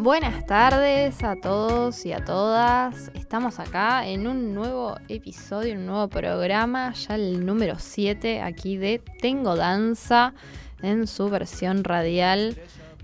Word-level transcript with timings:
Buenas 0.00 0.46
tardes 0.46 1.22
a 1.22 1.36
todos 1.36 2.06
y 2.06 2.12
a 2.14 2.24
todas. 2.24 3.10
Estamos 3.12 3.58
acá 3.60 4.06
en 4.06 4.26
un 4.26 4.54
nuevo 4.54 4.96
episodio, 5.08 5.74
un 5.74 5.84
nuevo 5.84 6.08
programa, 6.08 6.94
ya 6.94 7.16
el 7.16 7.44
número 7.44 7.74
7 7.78 8.40
aquí 8.40 8.78
de 8.78 9.02
Tengo 9.20 9.56
Danza 9.56 10.32
en 10.80 11.06
su 11.06 11.28
versión 11.28 11.84
radial, 11.84 12.56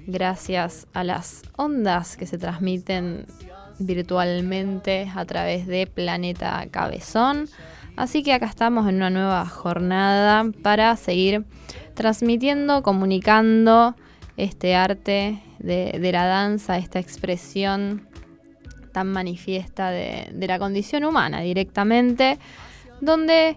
gracias 0.06 0.86
a 0.94 1.04
las 1.04 1.42
ondas 1.58 2.16
que 2.16 2.24
se 2.24 2.38
transmiten 2.38 3.26
virtualmente 3.78 5.12
a 5.14 5.26
través 5.26 5.66
de 5.66 5.86
Planeta 5.86 6.66
Cabezón. 6.70 7.50
Así 7.96 8.22
que 8.22 8.32
acá 8.32 8.46
estamos 8.46 8.88
en 8.88 8.94
una 8.96 9.10
nueva 9.10 9.44
jornada 9.44 10.46
para 10.62 10.96
seguir 10.96 11.44
transmitiendo, 11.92 12.82
comunicando 12.82 13.94
este 14.38 14.74
arte 14.74 15.42
de, 15.66 16.10
la 16.12 16.26
danza, 16.26 16.78
esta 16.78 16.98
expresión 16.98 18.08
tan 18.92 19.08
manifiesta 19.08 19.90
de, 19.90 20.46
la 20.46 20.58
condición 20.58 21.04
humana 21.04 21.40
directamente, 21.40 22.38
donde 23.00 23.56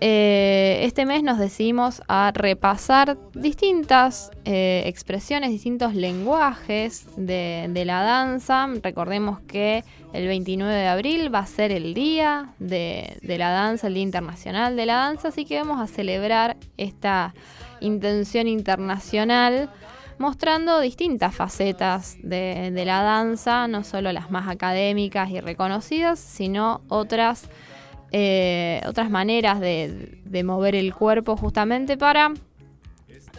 eh, 0.00 0.80
este 0.84 1.04
mes 1.04 1.22
nos 1.22 1.38
decidimos 1.38 2.02
a 2.08 2.32
repasar 2.34 3.18
distintas 3.34 4.30
eh, 4.46 4.84
expresiones, 4.86 5.50
distintos 5.50 5.94
lenguajes 5.94 7.06
de, 7.16 7.82
la 7.84 8.02
danza. 8.02 8.66
Recordemos 8.82 9.40
que 9.40 9.84
el 10.14 10.26
29 10.26 10.72
de 10.72 10.86
abril 10.86 11.34
va 11.34 11.40
a 11.40 11.46
ser 11.46 11.72
el 11.72 11.92
día 11.92 12.54
de, 12.58 13.18
de 13.20 13.38
la 13.38 13.50
danza, 13.50 13.88
el 13.88 13.94
Día 13.94 14.04
Internacional 14.04 14.76
de 14.76 14.86
la 14.86 14.94
Danza, 14.94 15.28
así 15.28 15.44
que 15.44 15.58
vamos 15.58 15.80
a 15.80 15.86
celebrar 15.86 16.56
esta 16.78 17.34
intención 17.80 18.48
internacional 18.48 19.70
mostrando 20.20 20.80
distintas 20.80 21.34
facetas 21.34 22.18
de, 22.22 22.70
la 22.84 23.02
danza, 23.02 23.66
no 23.68 23.82
solo 23.82 24.12
las 24.12 24.30
más 24.30 24.48
académicas 24.48 25.30
y 25.30 25.40
reconocidas, 25.40 26.18
sino 26.18 26.82
otras, 26.88 27.48
eh, 28.12 28.82
otras 28.86 29.08
maneras 29.08 29.60
de, 29.60 30.42
mover 30.44 30.74
el 30.74 30.94
cuerpo 30.94 31.38
justamente 31.38 31.96
para 31.96 32.34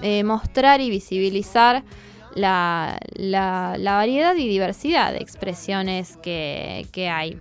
eh, 0.02 0.24
mostrar 0.24 0.82
y 0.82 0.90
visibilizar 0.90 1.84
la, 2.34 2.98
variedad 3.80 4.36
y 4.36 4.48
diversidad 4.48 5.12
de 5.14 5.20
expresiones 5.20 6.18
que, 6.18 7.10
hay. 7.14 7.38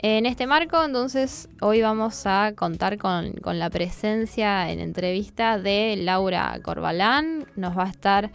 En 0.00 0.24
este 0.24 0.46
marco, 0.46 0.84
entonces, 0.84 1.48
hoy 1.60 1.82
vamos 1.82 2.26
a 2.26 2.52
contar 2.54 2.96
con, 2.96 3.32
con, 3.42 3.58
la 3.58 3.70
presencia 3.70 4.70
en 4.70 4.78
entrevista 4.78 5.58
de 5.58 5.96
Laura 5.96 6.56
Corbalán. 6.62 7.46
Nos 7.56 7.76
va 7.76 7.82
a 7.82 7.88
estar 7.88 8.30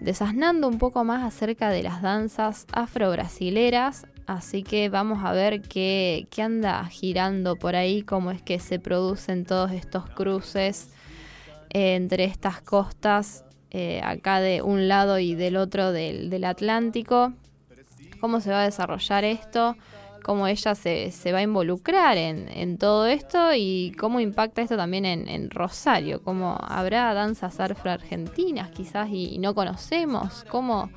desasnando 0.00 0.68
un 0.68 0.78
poco 0.78 1.04
más 1.04 1.24
acerca 1.24 1.70
de 1.70 1.82
las 1.82 2.02
danzas 2.02 2.66
afro-brasileras. 2.72 4.06
Así 4.26 4.62
que 4.62 4.88
vamos 4.88 5.24
a 5.24 5.32
ver 5.32 5.62
qué, 5.62 6.26
anda 6.42 6.84
girando 6.86 7.56
por 7.56 7.76
ahí, 7.76 8.02
cómo 8.02 8.30
es 8.30 8.42
que 8.42 8.58
se 8.60 8.78
producen 8.78 9.44
todos 9.44 9.72
estos 9.72 10.08
cruces 10.10 10.90
eh, 11.70 11.94
entre 11.94 12.24
estas 12.24 12.60
costas, 12.60 13.44
eh, 13.70 14.00
acá 14.04 14.40
de 14.40 14.62
un 14.62 14.86
lado 14.86 15.18
y 15.18 15.34
del 15.34 15.56
otro 15.56 15.92
del 15.92 16.44
Atlántico. 16.44 17.32
Cómo 18.20 18.40
se 18.40 18.50
va 18.50 18.62
a 18.62 18.64
desarrollar 18.64 19.24
esto 19.24 19.76
cómo 20.28 20.46
ella 20.46 20.74
se, 20.74 21.32
va 21.32 21.38
a 21.38 21.42
involucrar 21.42 22.18
en, 22.18 22.76
todo 22.76 23.06
esto 23.06 23.54
y 23.54 23.94
cómo 23.98 24.20
impacta 24.20 24.60
esto 24.60 24.76
también 24.76 25.06
en, 25.06 25.48
Rosario, 25.48 26.22
cómo 26.22 26.58
habrá 26.60 27.14
danzas 27.14 27.58
afro-argentinas 27.58 28.68
quizás 28.68 29.08
y, 29.10 29.38
no 29.38 29.54
conocemos, 29.54 30.44
cómo, 30.50 30.90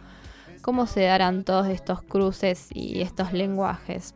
cómo 0.62 0.86
se 0.86 1.04
darán 1.04 1.46
todos 1.46 1.70
estos 1.70 2.02
cruces 2.02 2.68
y 2.74 3.00
estos 3.00 3.32
lenguajes. 3.32 4.16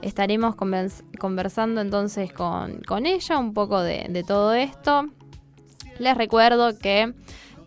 Estaremos 0.00 0.54
conversando 0.54 1.82
entonces 1.82 2.32
con, 2.32 2.80
ella 3.04 3.38
un 3.38 3.52
poco 3.52 3.82
de, 3.82 4.24
todo 4.26 4.54
esto. 4.54 5.04
Les 5.98 6.16
recuerdo 6.16 6.78
que 6.78 7.12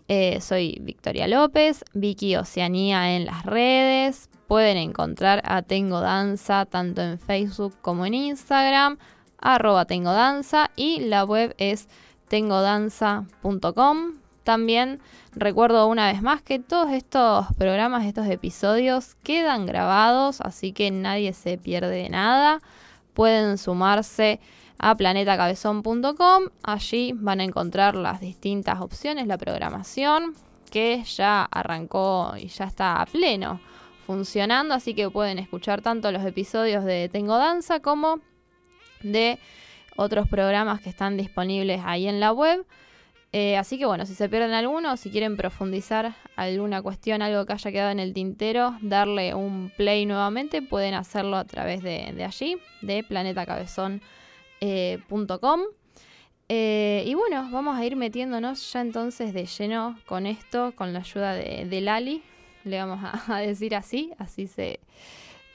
eh, 0.08 0.40
soy 0.40 0.80
Victoria 0.80 1.28
López, 1.28 1.84
Vicky 1.94 2.34
Oceanía 2.34 3.14
en 3.14 3.26
las 3.26 3.46
redes. 3.46 4.29
Pueden 4.50 4.78
encontrar 4.78 5.42
a 5.44 5.62
Tengo 5.62 6.00
Danza 6.00 6.66
tanto 6.66 7.02
en 7.02 7.20
Facebook 7.20 7.76
como 7.82 8.04
en 8.04 8.14
Instagram, 8.14 8.98
arroba 9.38 9.84
Tengo 9.84 10.10
Danza 10.10 10.72
y 10.74 10.98
la 11.02 11.24
web 11.24 11.54
es 11.56 11.88
tengodanza.com. 12.26 14.14
También 14.42 14.98
recuerdo 15.36 15.86
una 15.86 16.10
vez 16.10 16.20
más 16.20 16.42
que 16.42 16.58
todos 16.58 16.90
estos 16.90 17.46
programas, 17.58 18.04
estos 18.04 18.26
episodios 18.26 19.14
quedan 19.22 19.66
grabados, 19.66 20.40
así 20.40 20.72
que 20.72 20.90
nadie 20.90 21.32
se 21.32 21.56
pierde 21.56 22.02
de 22.02 22.08
nada. 22.08 22.58
Pueden 23.14 23.56
sumarse 23.56 24.40
a 24.80 24.96
planetacabezón.com. 24.96 26.48
Allí 26.64 27.12
van 27.14 27.38
a 27.38 27.44
encontrar 27.44 27.94
las 27.94 28.20
distintas 28.20 28.80
opciones, 28.80 29.28
la 29.28 29.38
programación 29.38 30.34
que 30.72 31.04
ya 31.04 31.44
arrancó 31.44 32.32
y 32.36 32.48
ya 32.48 32.64
está 32.64 33.00
a 33.00 33.06
pleno 33.06 33.60
funcionando, 34.10 34.74
así 34.74 34.92
que 34.92 35.08
pueden 35.08 35.38
escuchar 35.38 35.82
tanto 35.82 36.10
los 36.10 36.24
episodios 36.24 36.84
de 36.84 37.08
Tengo 37.08 37.38
Danza 37.38 37.78
como 37.78 38.18
de 39.04 39.38
otros 39.94 40.26
programas 40.26 40.80
que 40.80 40.90
están 40.90 41.16
disponibles 41.16 41.80
ahí 41.84 42.08
en 42.08 42.18
la 42.18 42.32
web. 42.32 42.66
Eh, 43.30 43.56
así 43.56 43.78
que 43.78 43.86
bueno, 43.86 44.06
si 44.06 44.16
se 44.16 44.28
pierden 44.28 44.52
alguno, 44.52 44.96
si 44.96 45.12
quieren 45.12 45.36
profundizar 45.36 46.16
alguna 46.34 46.82
cuestión, 46.82 47.22
algo 47.22 47.46
que 47.46 47.52
haya 47.52 47.70
quedado 47.70 47.92
en 47.92 48.00
el 48.00 48.12
tintero, 48.12 48.76
darle 48.80 49.32
un 49.32 49.70
play 49.76 50.06
nuevamente, 50.06 50.60
pueden 50.60 50.94
hacerlo 50.94 51.36
a 51.36 51.44
través 51.44 51.80
de, 51.80 52.24
allí, 52.24 52.56
de 52.82 53.04
planetacabezón.com. 53.04 55.60
Eh, 56.48 57.04
y 57.06 57.14
bueno, 57.14 57.48
vamos 57.52 57.78
a 57.78 57.86
ir 57.86 57.94
metiéndonos 57.94 58.72
ya 58.72 58.80
entonces 58.80 59.32
de 59.32 59.46
lleno 59.46 59.96
con 60.06 60.26
esto, 60.26 60.72
con 60.74 60.92
la 60.92 60.98
ayuda 60.98 61.34
de, 61.34 61.64
de 61.64 61.80
Lali, 61.80 62.24
le 62.64 62.78
vamos 62.78 63.00
a, 63.28 63.38
decir 63.38 63.74
así, 63.74 64.12
así 64.18 64.46
se, 64.46 64.80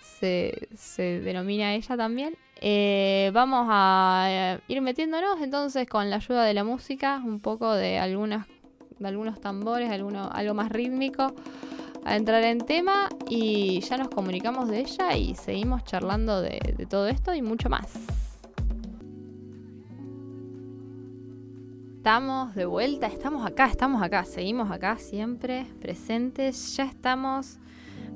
se, 0.01 1.19
denomina 1.21 1.73
ella 1.73 1.97
también. 1.97 2.35
Eh, 2.61 3.31
vamos 3.33 3.67
a 3.69 4.27
eh, 4.29 4.59
ir 4.67 4.81
metiéndonos 4.81 5.41
entonces 5.41 5.87
con 5.87 6.09
la 6.09 6.17
ayuda 6.17 6.45
de 6.45 6.53
la 6.53 6.63
música, 6.63 7.21
un 7.23 7.39
poco 7.39 7.73
de 7.73 7.99
algunas 7.99 8.47
de 8.97 9.07
algunos 9.09 9.41
tambores, 9.41 9.89
alguno, 9.89 10.29
algo 10.31 10.53
más 10.53 10.71
rítmico, 10.71 11.35
a 12.05 12.15
entrar 12.15 12.43
en 12.43 12.59
tema 12.59 13.09
y 13.29 13.81
ya 13.81 13.97
nos 13.97 14.07
comunicamos 14.07 14.69
de 14.69 14.79
ella 14.79 15.17
y 15.17 15.35
seguimos 15.35 15.83
charlando 15.83 16.41
de 16.41 16.87
todo 16.89 17.09
esto 17.09 17.33
y 17.33 17.41
mucho 17.41 17.69
más. 17.69 18.24
Estamos 22.05 22.53
de 22.53 22.67
vuelta, 22.67 23.07
estamos 23.07 23.47
acá, 23.47 23.65
estamos 23.65 24.03
acá, 24.03 24.25
seguimos 24.25 24.69
acá 24.69 24.99
siempre 24.99 25.65
presentes. 25.81 26.77
Ya 26.77 26.83
estamos 26.83 27.57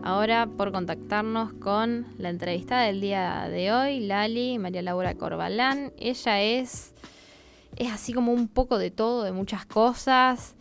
ahora 0.04 0.46
por 0.46 0.72
contactarnos 0.72 1.54
con 1.54 2.06
la 2.20 2.30
entrevista 2.30 2.82
del 2.82 3.02
día 3.02 3.50
de 3.50 3.74
hoy, 3.74 4.02
Lali, 4.02 4.60
María 4.60 4.84
Laura 4.84 5.16
Corbalán. 5.16 5.92
Ella 5.98 6.40
es, 6.40 6.94
es 7.78 7.92
así 7.92 8.14
como 8.14 8.32
un 8.32 8.48
poco 8.48 8.78
de 8.78 8.92
todo, 8.92 9.24
de 9.24 9.32
muchas 9.32 9.66
cosas. 9.66 10.56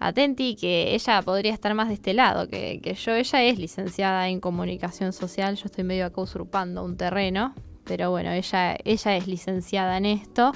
Atenti 0.00 0.56
que 0.56 0.94
ella 0.94 1.20
podría 1.20 1.52
estar 1.52 1.74
más 1.74 1.88
de 1.88 1.94
este 1.94 2.14
lado 2.14 2.48
que, 2.48 2.80
que 2.82 2.94
yo. 2.94 3.12
Ella 3.12 3.42
es 3.42 3.58
licenciada 3.58 4.30
en 4.30 4.40
comunicación 4.40 5.12
social, 5.12 5.56
yo 5.56 5.66
estoy 5.66 5.84
medio 5.84 6.06
acá 6.06 6.22
usurpando 6.22 6.82
un 6.82 6.96
terreno, 6.96 7.52
pero 7.84 8.10
bueno, 8.10 8.30
ella, 8.30 8.78
ella 8.82 9.16
es 9.18 9.26
licenciada 9.26 9.98
en 9.98 10.06
esto 10.06 10.52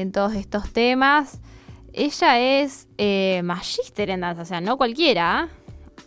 en 0.00 0.12
todos 0.12 0.34
estos 0.34 0.72
temas. 0.72 1.40
Ella 1.92 2.38
es 2.38 2.88
eh, 2.98 3.42
magíster 3.44 4.10
en 4.10 4.20
danza, 4.20 4.42
o 4.42 4.44
sea, 4.44 4.60
no 4.60 4.76
cualquiera. 4.76 5.40
¿ah? 5.40 5.48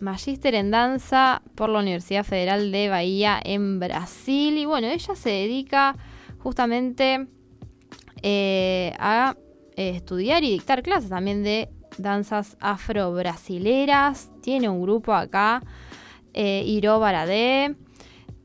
Magíster 0.00 0.54
en 0.54 0.70
danza 0.70 1.42
por 1.54 1.68
la 1.68 1.78
Universidad 1.78 2.24
Federal 2.24 2.72
de 2.72 2.88
Bahía 2.88 3.40
en 3.42 3.78
Brasil. 3.78 4.58
Y 4.58 4.64
bueno, 4.64 4.88
ella 4.88 5.14
se 5.14 5.30
dedica 5.30 5.96
justamente 6.38 7.28
eh, 8.22 8.92
a 8.98 9.36
eh, 9.76 9.90
estudiar 9.90 10.44
y 10.44 10.50
dictar 10.50 10.82
clases 10.82 11.10
también 11.10 11.42
de 11.42 11.68
danzas 11.98 12.56
afro-brasileras. 12.60 14.30
Tiene 14.42 14.68
un 14.68 14.82
grupo 14.82 15.12
acá, 15.12 15.62
eh, 16.32 16.80
Baradé. 16.82 17.76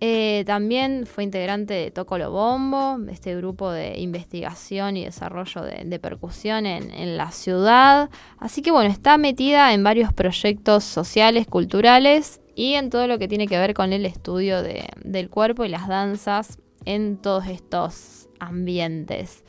Eh, 0.01 0.45
también 0.47 1.05
fue 1.05 1.25
integrante 1.25 1.73
de 1.73 1.91
Tocolo 1.91 2.31
Bombo, 2.31 2.97
este 3.11 3.35
grupo 3.35 3.69
de 3.69 3.99
investigación 3.99 4.95
y 4.95 5.03
desarrollo 5.03 5.61
de, 5.61 5.99
percusión 5.99 6.65
en, 6.65 7.17
la 7.17 7.31
ciudad. 7.31 8.09
Así 8.37 8.61
que 8.61 8.71
bueno, 8.71 8.89
está 8.89 9.17
metida 9.17 9.73
en 9.73 9.83
varios 9.83 10.13
proyectos 10.13 10.85
sociales, 10.85 11.47
culturales 11.47 12.39
y 12.55 12.75
en 12.75 12.89
todo 12.89 13.07
lo 13.07 13.19
que 13.19 13.27
tiene 13.27 13.47
que 13.47 13.57
ver 13.57 13.73
con 13.73 13.91
el 13.91 14.05
estudio 14.05 14.63
del 14.63 15.29
cuerpo 15.29 15.65
y 15.65 15.69
las 15.69 15.89
danzas 15.89 16.59
en 16.85 17.17
todos 17.17 17.47
estos 17.47 18.29
ambientes. 18.39 19.43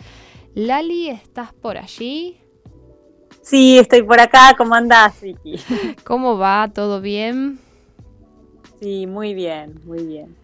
Lali, 0.56 1.10
¿estás 1.10 1.52
por 1.52 1.78
allí? 1.78 2.38
Sí, 3.42 3.78
estoy 3.78 4.02
por 4.02 4.20
acá. 4.20 4.54
¿Cómo 4.58 4.74
andás, 4.74 5.20
Vicky? 5.20 5.60
¿Cómo 6.04 6.38
va? 6.38 6.70
¿Todo 6.74 7.00
bien? 7.00 7.60
Sí, 8.80 9.06
muy 9.06 9.34
bien, 9.34 9.80
muy 9.84 10.04
bien. 10.04 10.36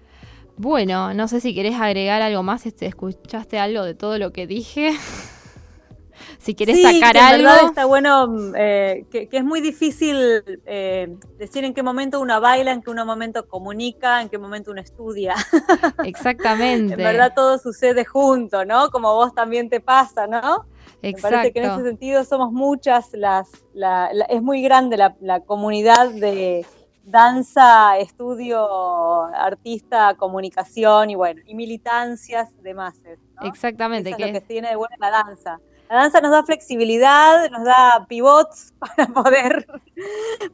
Bueno, 0.59 1.13
no 1.15 1.29
sé 1.29 1.41
si 1.41 1.55
querés 1.55 1.75
agregar 1.75 2.23
algo 2.23 2.43
más, 2.43 2.67
este, 2.67 2.87
escuchaste 2.87 3.59
algo 3.59 3.83
de 3.83 3.95
todo 3.95 4.19
lo 4.19 4.33
que 4.33 4.47
dije. 4.47 4.93
si 6.39 6.55
quieres 6.55 6.81
sacar 6.83 7.15
que 7.15 7.21
algo. 7.21 7.49
Verdad 7.49 7.65
está 7.67 7.85
bueno, 7.85 8.55
eh, 8.57 9.05
que, 9.11 9.29
es 9.31 9.45
muy 9.45 9.61
difícil 9.61 10.17
eh, 10.65 11.15
decir 11.39 11.65
en 11.65 11.75
qué 11.75 11.83
momento 11.83 12.21
uno 12.21 12.41
baila, 12.41 12.73
en 12.73 12.83
qué 12.83 12.93
momento 12.93 13.47
comunica, 13.49 14.23
en 14.23 14.29
qué 14.29 14.39
momento 14.39 14.71
uno 14.71 14.81
estudia. 14.81 15.35
Exactamente. 16.05 16.95
en 16.95 16.99
verdad 16.99 17.33
todo 17.35 17.59
sucede 17.59 18.05
junto, 18.05 18.65
¿no? 18.65 18.91
Como 18.91 19.13
vos 19.15 19.35
también 19.35 19.69
te 19.69 19.81
pasa, 19.81 20.27
¿no? 20.27 20.67
Exacto. 21.03 21.03
Me 21.03 21.21
parece 21.21 21.53
que 21.53 21.59
en 21.61 21.71
ese 21.71 21.83
sentido 21.83 22.25
somos 22.25 22.53
muchas 22.53 23.13
las, 23.13 23.51
es 24.29 24.43
muy 24.43 24.63
grande 24.63 24.97
la 24.97 25.41
comunidad 25.41 26.11
de 26.11 26.65
danza, 27.07 27.97
estudio, 27.99 29.25
artista, 29.25 30.15
comunicación 30.17 31.11
y 31.11 31.15
bueno, 31.15 31.41
y 31.47 31.55
militancias 31.55 32.51
de 32.63 32.75
masas. 32.75 33.19
Exactamente. 33.43 34.11
Eso 34.11 34.19
es 34.19 34.27
lo 34.27 34.33
que 34.33 34.47
tiene 34.47 34.71
de 34.71 34.77
buena 34.77 34.97
la 34.99 35.11
danza. 35.11 35.61
La 35.89 35.99
danza 35.99 36.21
nos 36.21 36.33
da 36.33 36.43
flexibilidad, 36.43 37.49
nos 37.51 37.65
da 37.65 38.07
pivots 38.09 38.75
para 38.81 39.07
poder, 39.07 39.67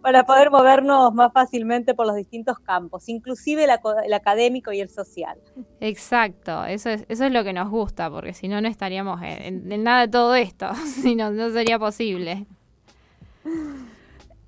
para 0.03 0.27
poder 0.27 0.51
movernos 0.51 1.15
más 1.15 1.33
fácilmente 1.33 1.95
por 1.95 2.07
los 2.07 2.17
distintos 2.17 2.59
campos, 2.59 3.09
inclusive 3.09 3.65
el, 3.65 4.13
académico 4.13 4.73
y 4.73 4.81
el 4.81 4.91
social. 4.91 5.39
Exacto, 5.81 6.67
eso 6.67 6.91
es, 6.91 7.07
eso 7.09 7.25
es 7.25 7.33
lo 7.33 7.45
que 7.45 7.55
nos 7.55 7.71
gusta, 7.71 8.11
porque 8.11 8.35
si 8.35 8.47
no, 8.47 8.61
no 8.61 8.69
estaríamos 8.69 9.23
en, 9.23 9.73
en 9.73 9.83
nada 9.83 10.03
de 10.03 10.09
todo 10.09 10.35
esto, 10.35 10.75
si 10.85 11.15
no, 11.15 11.31
no 11.31 11.49
sería 11.49 11.79
posible. 11.79 12.47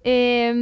Eh, 0.06 0.52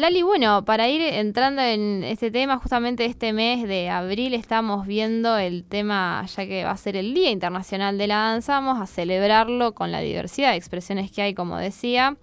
Lali, 0.00 0.22
bueno, 0.22 0.64
para 0.64 0.88
ir 0.88 1.02
entrando 1.02 1.62
en 1.62 2.04
este 2.04 2.30
tema, 2.30 2.58
justamente 2.58 3.04
este 3.04 3.32
mes 3.32 3.66
de 3.66 3.90
abril 3.90 4.34
estamos 4.34 4.86
viendo 4.86 5.36
el 5.36 5.64
tema, 5.64 6.24
ya 6.26 6.46
que 6.46 6.62
va 6.62 6.70
a 6.70 6.76
ser 6.76 6.96
el 6.96 7.12
Día 7.12 7.30
Internacional 7.30 7.98
de 7.98 8.06
la 8.06 8.18
Danza, 8.18 8.52
vamos 8.52 8.80
a 8.80 8.86
celebrarlo 8.86 9.74
con 9.74 9.90
la 9.90 9.98
diversidad 9.98 10.52
de 10.52 10.56
expresiones 10.58 11.10
que 11.10 11.22
hay, 11.22 11.34
como 11.34 11.56
decía. 11.56 12.16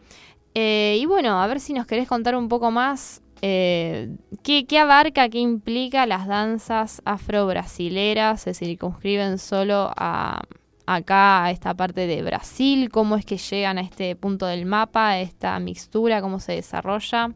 Eh, 0.53 0.97
y 1.01 1.05
bueno, 1.05 1.41
a 1.41 1.47
ver 1.47 1.59
si 1.59 1.73
nos 1.73 1.85
querés 1.85 2.07
contar 2.07 2.37
un 2.37 2.47
poco 2.47 2.71
más 2.71 3.21
eh, 3.41 4.15
¿qué, 4.41 4.65
¿qué, 4.65 4.79
abarca, 4.79 5.27
qué 5.27 5.39
implica 5.39 6.05
las 6.05 6.25
danzas 6.25 7.01
afro-brasileras, 7.03 8.41
se 8.41 8.53
circunscriben 8.53 9.37
solo 9.39 9.91
a 9.97 10.41
acá 10.85 11.45
a 11.45 11.51
esta 11.51 11.73
parte 11.73 12.07
de 12.07 12.21
Brasil, 12.21 12.89
cómo 12.91 13.15
es 13.15 13.25
que 13.25 13.37
llegan 13.37 13.77
a 13.77 13.81
este 13.81 14.15
punto 14.15 14.45
del 14.45 14.65
mapa, 14.65 15.19
esta 15.19 15.59
mixtura, 15.59 16.21
cómo 16.21 16.39
se 16.39 16.53
desarrolla. 16.53 17.31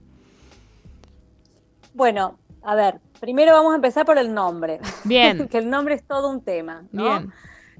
Bueno, 1.93 2.37
a 2.63 2.75
ver, 2.75 2.99
primero 3.19 3.53
vamos 3.53 3.73
a 3.73 3.75
empezar 3.75 4.05
por 4.05 4.17
el 4.17 4.33
nombre. 4.33 4.79
Bien. 5.03 5.47
que 5.49 5.57
el 5.57 5.69
nombre 5.69 5.95
es 5.95 6.03
todo 6.03 6.29
un 6.29 6.41
tema. 6.41 6.83
Bien. 6.91 7.31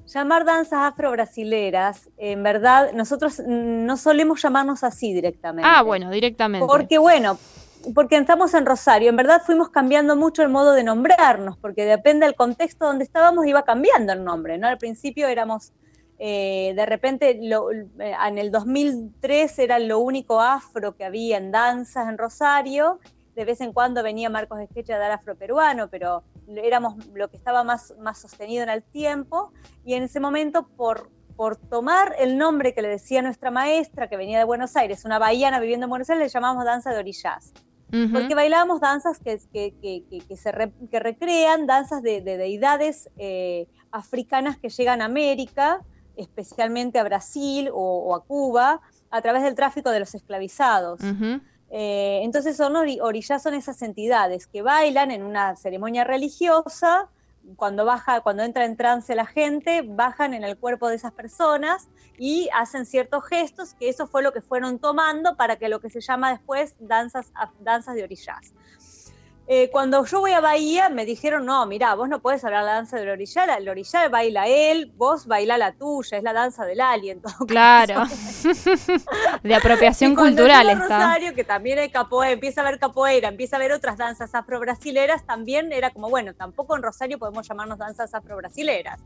Llamar 0.06 0.44
danzas 0.44 0.92
afro-brasileras, 0.92 2.10
en 2.16 2.42
verdad, 2.42 2.92
nosotros 2.94 3.40
no 3.46 3.96
solemos 3.96 4.42
llamarnos 4.42 4.82
así 4.82 5.14
directamente. 5.14 5.70
Ah, 5.72 5.82
bueno, 5.82 6.10
directamente. 6.10 6.66
Porque, 6.66 6.98
bueno, 6.98 7.38
porque 7.94 8.16
estamos 8.16 8.54
en 8.54 8.66
Rosario, 8.66 9.10
en 9.10 9.16
verdad 9.16 9.42
fuimos 9.44 9.70
cambiando 9.70 10.16
mucho 10.16 10.42
el 10.42 10.48
modo 10.48 10.72
de 10.72 10.84
nombrarnos, 10.84 11.56
porque 11.58 11.84
depende 11.84 12.26
del 12.26 12.34
contexto 12.34 12.86
donde 12.86 13.04
estábamos, 13.04 13.46
iba 13.46 13.64
cambiando 13.64 14.12
el 14.12 14.24
nombre, 14.24 14.58
¿no? 14.58 14.68
Al 14.68 14.78
principio 14.78 15.28
éramos, 15.28 15.72
eh, 16.18 16.72
de 16.76 16.86
repente, 16.86 17.30
eh, 17.30 18.14
en 18.26 18.38
el 18.38 18.50
2003 18.50 19.58
era 19.58 19.78
lo 19.78 19.98
único 20.00 20.40
afro 20.40 20.94
que 20.94 21.04
había 21.04 21.38
en 21.38 21.50
danzas 21.50 22.08
en 22.08 22.18
Rosario, 22.18 23.00
de 23.34 23.44
vez 23.44 23.60
en 23.60 23.72
cuando 23.72 24.02
venía 24.02 24.28
Marcos 24.28 24.60
Esquecha 24.60 24.96
a 24.96 24.98
dar 24.98 25.12
afroperuano, 25.12 25.88
pero 25.88 26.22
éramos 26.48 27.06
lo 27.14 27.30
que 27.30 27.36
estaba 27.36 27.64
más, 27.64 27.94
más 27.98 28.18
sostenido 28.18 28.62
en 28.62 28.68
el 28.68 28.82
tiempo, 28.82 29.52
y 29.84 29.94
en 29.94 30.02
ese 30.02 30.20
momento, 30.20 30.68
por, 30.68 31.08
por 31.36 31.56
tomar 31.56 32.14
el 32.18 32.36
nombre 32.36 32.74
que 32.74 32.82
le 32.82 32.88
decía 32.88 33.22
nuestra 33.22 33.50
maestra, 33.50 34.08
que 34.08 34.18
venía 34.18 34.38
de 34.38 34.44
Buenos 34.44 34.76
Aires, 34.76 35.04
una 35.06 35.18
bahiana 35.18 35.60
viviendo 35.60 35.86
en 35.86 35.90
Buenos 35.90 36.10
Aires, 36.10 36.26
le 36.26 36.28
llamamos 36.28 36.64
danza 36.64 36.90
de 36.90 36.98
orillas 36.98 37.54
porque 38.12 38.34
bailábamos 38.34 38.80
danzas 38.80 39.18
que, 39.18 39.38
que, 39.52 40.36
se 40.36 40.52
recrean, 41.00 41.66
danzas 41.66 42.02
de, 42.02 42.20
deidades 42.20 43.10
eh, 43.18 43.66
africanas 43.90 44.58
que 44.58 44.68
llegan 44.68 45.02
a 45.02 45.06
América, 45.06 45.82
especialmente 46.16 46.98
a 46.98 47.04
Brasil 47.04 47.70
o, 47.72 48.14
a 48.14 48.24
Cuba, 48.24 48.80
a 49.10 49.22
través 49.22 49.42
del 49.42 49.54
tráfico 49.54 49.90
de 49.90 50.00
los 50.00 50.14
esclavizados. 50.14 51.00
Eh, 51.72 52.20
entonces 52.24 52.56
son 52.56 52.74
orillas 52.74 53.42
son 53.42 53.54
esas 53.54 53.80
entidades 53.82 54.48
que 54.48 54.60
bailan 54.60 55.12
en 55.12 55.22
una 55.22 55.54
ceremonia 55.54 56.02
religiosa, 56.02 57.08
cuando 57.56 57.84
baja, 57.84 58.20
cuando 58.20 58.42
entra 58.42 58.64
en 58.64 58.76
trance 58.76 59.14
la 59.14 59.26
gente, 59.26 59.82
bajan 59.82 60.34
en 60.34 60.44
el 60.44 60.56
cuerpo 60.58 60.88
de 60.88 60.96
esas 60.96 61.12
personas 61.12 61.88
y 62.18 62.48
hacen 62.54 62.86
ciertos 62.86 63.24
gestos, 63.26 63.74
que 63.74 63.88
eso 63.88 64.06
fue 64.06 64.22
lo 64.22 64.32
que 64.32 64.40
fueron 64.40 64.78
tomando 64.78 65.36
para 65.36 65.56
que 65.56 65.68
lo 65.68 65.80
que 65.80 65.90
se 65.90 66.00
llama 66.00 66.30
después 66.30 66.74
danzas, 66.78 67.32
danzas 67.60 67.94
de 67.94 68.04
orillas. 68.04 68.52
Eh, 69.52 69.68
cuando 69.72 70.04
yo 70.04 70.20
voy 70.20 70.30
a 70.30 70.40
Bahía, 70.40 70.90
me 70.90 71.04
dijeron, 71.04 71.44
no, 71.44 71.66
mira, 71.66 71.96
vos 71.96 72.08
no 72.08 72.20
puedes 72.20 72.44
hablar 72.44 72.62
la 72.62 72.74
danza 72.74 72.96
del 72.98 73.08
orillar, 73.08 73.50
el 73.50 73.68
orillar 73.68 74.08
baila 74.08 74.46
él, 74.46 74.92
vos 74.96 75.26
baila 75.26 75.58
la 75.58 75.72
tuya, 75.72 76.18
es 76.18 76.22
la 76.22 76.32
danza 76.32 76.64
del 76.64 76.80
alien. 76.80 77.20
Todo 77.22 77.46
claro, 77.48 78.04
de 79.42 79.54
apropiación 79.56 80.14
cultural 80.14 80.70
está. 80.70 80.84
Rosario, 80.84 81.34
que 81.34 81.42
también 81.42 81.80
hay 81.80 81.90
capoeira, 81.90 82.32
empieza 82.32 82.60
a 82.60 82.64
ver 82.64 82.78
capoeira, 82.78 83.26
empieza 83.26 83.56
a 83.56 83.58
ver 83.58 83.72
otras 83.72 83.98
danzas 83.98 84.36
afro-brasileras, 84.36 85.26
también 85.26 85.72
era 85.72 85.90
como, 85.90 86.08
bueno, 86.10 86.32
tampoco 86.32 86.76
en 86.76 86.84
Rosario 86.84 87.18
podemos 87.18 87.48
llamarnos 87.48 87.76
danzas 87.76 88.14
afro-brasileras. 88.14 89.00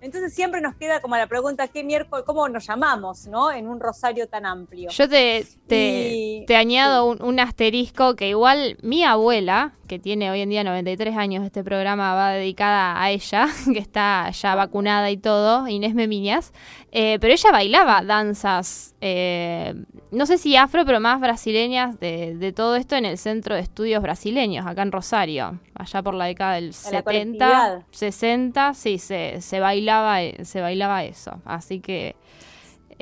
Entonces 0.00 0.32
siempre 0.32 0.62
nos 0.62 0.76
queda 0.76 1.02
como 1.02 1.18
la 1.18 1.26
pregunta, 1.26 1.68
¿qué 1.68 1.84
miércoles, 1.84 2.24
cómo 2.26 2.48
nos 2.48 2.66
llamamos, 2.66 3.26
no? 3.26 3.52
En 3.52 3.68
un 3.68 3.78
Rosario 3.78 4.26
tan 4.28 4.46
amplio. 4.46 4.88
Yo 4.88 5.06
te, 5.06 5.46
te, 5.66 6.56
añado 6.56 7.04
un 7.04 7.38
asterisco 7.38 8.16
que 8.16 8.30
igual 8.30 8.78
mi 8.80 9.04
abuela, 9.04 9.74
que 9.90 9.98
tiene 9.98 10.30
hoy 10.30 10.40
en 10.40 10.50
día 10.50 10.62
93 10.62 11.16
años, 11.16 11.44
este 11.44 11.64
programa 11.64 12.14
va 12.14 12.30
dedicada 12.30 13.02
a 13.02 13.10
ella, 13.10 13.48
que 13.72 13.80
está 13.80 14.30
ya 14.30 14.54
vacunada 14.54 15.10
y 15.10 15.16
todo, 15.16 15.66
Inés 15.66 15.96
Memiñas, 15.96 16.52
eh, 16.92 17.18
pero 17.20 17.32
ella 17.32 17.50
bailaba 17.50 18.00
danzas, 18.02 18.94
eh, 19.00 19.74
no 20.12 20.26
sé 20.26 20.38
si 20.38 20.54
afro, 20.54 20.84
pero 20.86 21.00
más 21.00 21.20
brasileñas 21.20 21.98
de, 21.98 22.52
todo 22.54 22.76
esto 22.76 22.94
en 22.94 23.04
el 23.04 23.18
Centro 23.18 23.56
de 23.56 23.62
Estudios 23.62 24.00
Brasileños, 24.00 24.64
acá 24.64 24.82
en 24.82 24.92
Rosario, 24.92 25.58
allá 25.74 26.02
por 26.02 26.14
la 26.14 26.26
década 26.26 26.54
del 26.54 26.72
70, 26.72 27.86
60, 27.90 28.74
sí, 28.74 28.98
se, 28.98 29.40
se, 29.40 29.58
bailaba, 29.58 30.18
se 30.44 30.60
bailaba 30.60 31.02
eso, 31.02 31.40
así 31.44 31.80
que... 31.80 32.14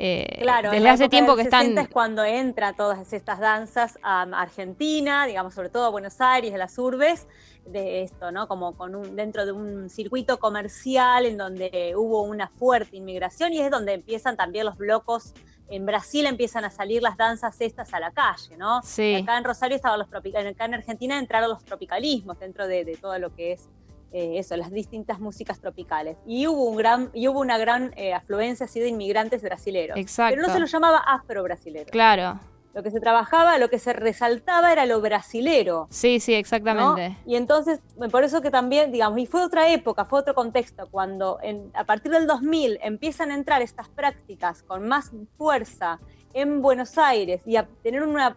Eh, 0.01 0.37
claro, 0.39 0.71
desde 0.71 0.89
hace 0.89 1.09
tiempo 1.09 1.35
que 1.35 1.41
están. 1.41 1.77
es 1.77 1.89
cuando 1.89 2.23
entra 2.23 2.71
todas 2.71 3.11
estas 3.11 3.37
danzas 3.39 3.99
a 4.01 4.21
Argentina, 4.21 5.25
digamos, 5.25 5.53
sobre 5.53 5.67
todo 5.67 5.83
a 5.85 5.89
Buenos 5.89 6.21
Aires, 6.21 6.53
a 6.53 6.57
las 6.57 6.77
urbes, 6.77 7.27
de 7.65 8.03
esto, 8.03 8.31
¿no? 8.31 8.47
Como 8.47 8.77
con 8.77 8.95
un, 8.95 9.17
dentro 9.17 9.45
de 9.45 9.51
un 9.51 9.89
circuito 9.89 10.39
comercial 10.39 11.25
en 11.25 11.37
donde 11.37 11.93
hubo 11.97 12.21
una 12.21 12.47
fuerte 12.47 12.95
inmigración 12.95 13.51
y 13.51 13.59
es 13.59 13.69
donde 13.69 13.93
empiezan 13.93 14.37
también 14.37 14.65
los 14.65 14.77
blocos. 14.77 15.33
En 15.67 15.85
Brasil 15.85 16.25
empiezan 16.25 16.63
a 16.63 16.71
salir 16.71 17.03
las 17.03 17.17
danzas 17.17 17.59
estas 17.59 17.93
a 17.93 17.99
la 17.99 18.11
calle, 18.11 18.55
¿no? 18.57 18.81
Sí. 18.83 19.15
Acá 19.15 19.37
en 19.37 19.43
Rosario 19.43 19.75
estaban 19.75 19.99
los 19.99 20.07
acá 20.07 20.65
en 20.65 20.73
Argentina 20.75 21.19
entraron 21.19 21.49
los 21.49 21.65
tropicalismos 21.65 22.39
dentro 22.39 22.67
de, 22.67 22.85
de 22.85 22.95
todo 22.95 23.19
lo 23.19 23.35
que 23.35 23.51
es 23.51 23.67
eh, 24.11 24.39
eso, 24.39 24.57
las 24.57 24.71
distintas 24.71 25.19
músicas 25.19 25.59
tropicales. 25.59 26.17
Y 26.25 26.47
hubo, 26.47 26.65
un 26.65 26.77
gran, 26.77 27.11
y 27.13 27.27
hubo 27.27 27.39
una 27.39 27.57
gran 27.57 27.93
eh, 27.95 28.13
afluencia 28.13 28.65
así 28.65 28.79
de 28.79 28.87
inmigrantes 28.87 29.41
brasileros. 29.41 29.97
Exacto. 29.97 30.35
Pero 30.35 30.47
no 30.47 30.53
se 30.53 30.59
lo 30.59 30.65
llamaba 30.65 30.97
afro-brasilero. 30.97 31.91
Claro. 31.91 32.39
Lo 32.73 32.83
que 32.83 32.91
se 32.91 32.99
trabajaba, 32.99 33.57
lo 33.57 33.69
que 33.69 33.79
se 33.79 33.93
resaltaba 33.93 34.71
era 34.71 34.85
lo 34.85 35.01
brasilero. 35.01 35.87
Sí, 35.89 36.19
sí, 36.19 36.33
exactamente. 36.33 37.17
Y 37.25 37.35
entonces, 37.35 37.81
por 38.11 38.23
eso 38.23 38.41
que 38.41 38.51
también, 38.51 38.91
digamos, 38.91 39.19
y 39.19 39.25
fue 39.25 39.43
otra 39.43 39.71
época, 39.71 40.05
fue 40.05 40.19
otro 40.19 40.35
contexto, 40.35 40.87
cuando 40.89 41.39
a 41.73 41.83
partir 41.83 42.11
del 42.11 42.27
2000 42.27 42.79
empiezan 42.83 43.31
a 43.31 43.35
entrar 43.35 43.63
estas 43.63 43.89
prácticas 43.89 44.61
con 44.63 44.87
más 44.87 45.11
fuerza 45.35 45.99
en 46.41 46.61
Buenos 46.61 46.97
Aires 46.97 47.41
y 47.45 47.55
a 47.55 47.67
tener 47.83 48.03
una, 48.03 48.35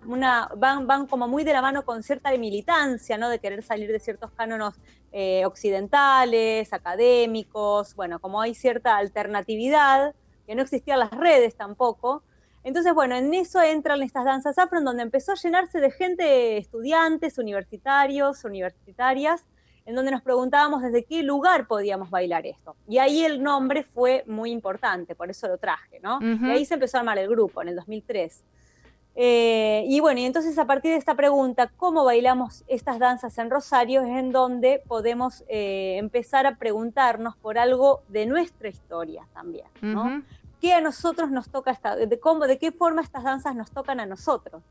van, 0.56 0.86
van 0.86 1.06
como 1.06 1.28
muy 1.28 1.44
de 1.44 1.52
la 1.52 1.62
mano 1.62 1.84
con 1.84 2.02
cierta 2.02 2.30
militancia, 2.36 3.18
¿no? 3.18 3.28
De 3.28 3.38
querer 3.38 3.62
salir 3.62 3.90
de 3.90 4.00
ciertos 4.00 4.30
cánones 4.32 4.74
eh, 5.12 5.44
occidentales, 5.46 6.72
académicos, 6.72 7.94
bueno, 7.94 8.18
como 8.18 8.40
hay 8.40 8.54
cierta 8.54 8.96
alternatividad, 8.96 10.14
que 10.46 10.54
no 10.54 10.62
existían 10.62 10.98
las 10.98 11.10
redes 11.10 11.56
tampoco. 11.56 12.22
Entonces, 12.64 12.94
bueno, 12.94 13.16
en 13.16 13.34
eso 13.34 13.60
entran 13.60 14.02
estas 14.02 14.24
danzas 14.24 14.58
afro, 14.58 14.80
donde 14.80 15.02
empezó 15.02 15.32
a 15.32 15.34
llenarse 15.34 15.80
de 15.80 15.90
gente, 15.90 16.56
estudiantes, 16.58 17.38
universitarios, 17.38 18.44
universitarias, 18.44 19.44
en 19.84 19.94
donde 19.94 20.10
nos 20.10 20.22
preguntábamos 20.22 20.82
desde 20.82 21.04
qué 21.04 21.22
lugar 21.22 21.66
podíamos 21.66 22.10
bailar 22.10 22.46
esto. 22.46 22.76
Y 22.88 22.98
ahí 22.98 23.24
el 23.24 23.42
nombre 23.42 23.82
fue 23.82 24.24
muy 24.26 24.50
importante, 24.50 25.14
por 25.14 25.30
eso 25.30 25.48
lo 25.48 25.58
traje, 25.58 26.00
¿no? 26.00 26.20
Y 26.20 26.50
ahí 26.50 26.64
se 26.64 26.74
empezó 26.74 26.96
a 26.96 27.00
armar 27.00 27.18
el 27.18 27.28
grupo 27.28 27.62
en 27.62 27.68
el 27.68 27.76
2003. 27.76 28.44
Eh, 29.14 29.84
y 29.88 30.00
bueno, 30.00 30.20
y 30.20 30.24
entonces 30.24 30.58
a 30.58 30.64
partir 30.64 30.92
de 30.92 30.96
esta 30.96 31.14
pregunta, 31.14 31.70
¿cómo 31.76 32.04
bailamos 32.04 32.64
estas 32.66 32.98
danzas 32.98 33.36
en 33.38 33.50
Rosario? 33.50 34.02
Es 34.02 34.16
en 34.16 34.32
donde 34.32 34.82
podemos 34.86 35.44
eh, 35.48 35.96
empezar 35.98 36.46
a 36.46 36.56
preguntarnos 36.56 37.36
por 37.36 37.58
algo 37.58 38.02
de 38.08 38.24
nuestra 38.24 38.68
historia 38.68 39.26
también, 39.34 39.66
¿no? 39.82 40.22
¿Qué 40.60 40.72
a 40.72 40.80
nosotros 40.80 41.30
nos 41.30 41.50
toca, 41.50 41.72
esta, 41.72 41.96
de, 41.96 42.20
cómo, 42.20 42.46
de 42.46 42.56
qué 42.56 42.70
forma 42.70 43.02
estas 43.02 43.24
danzas 43.24 43.54
nos 43.56 43.70
tocan 43.70 44.00
a 44.00 44.06
nosotros? 44.06 44.62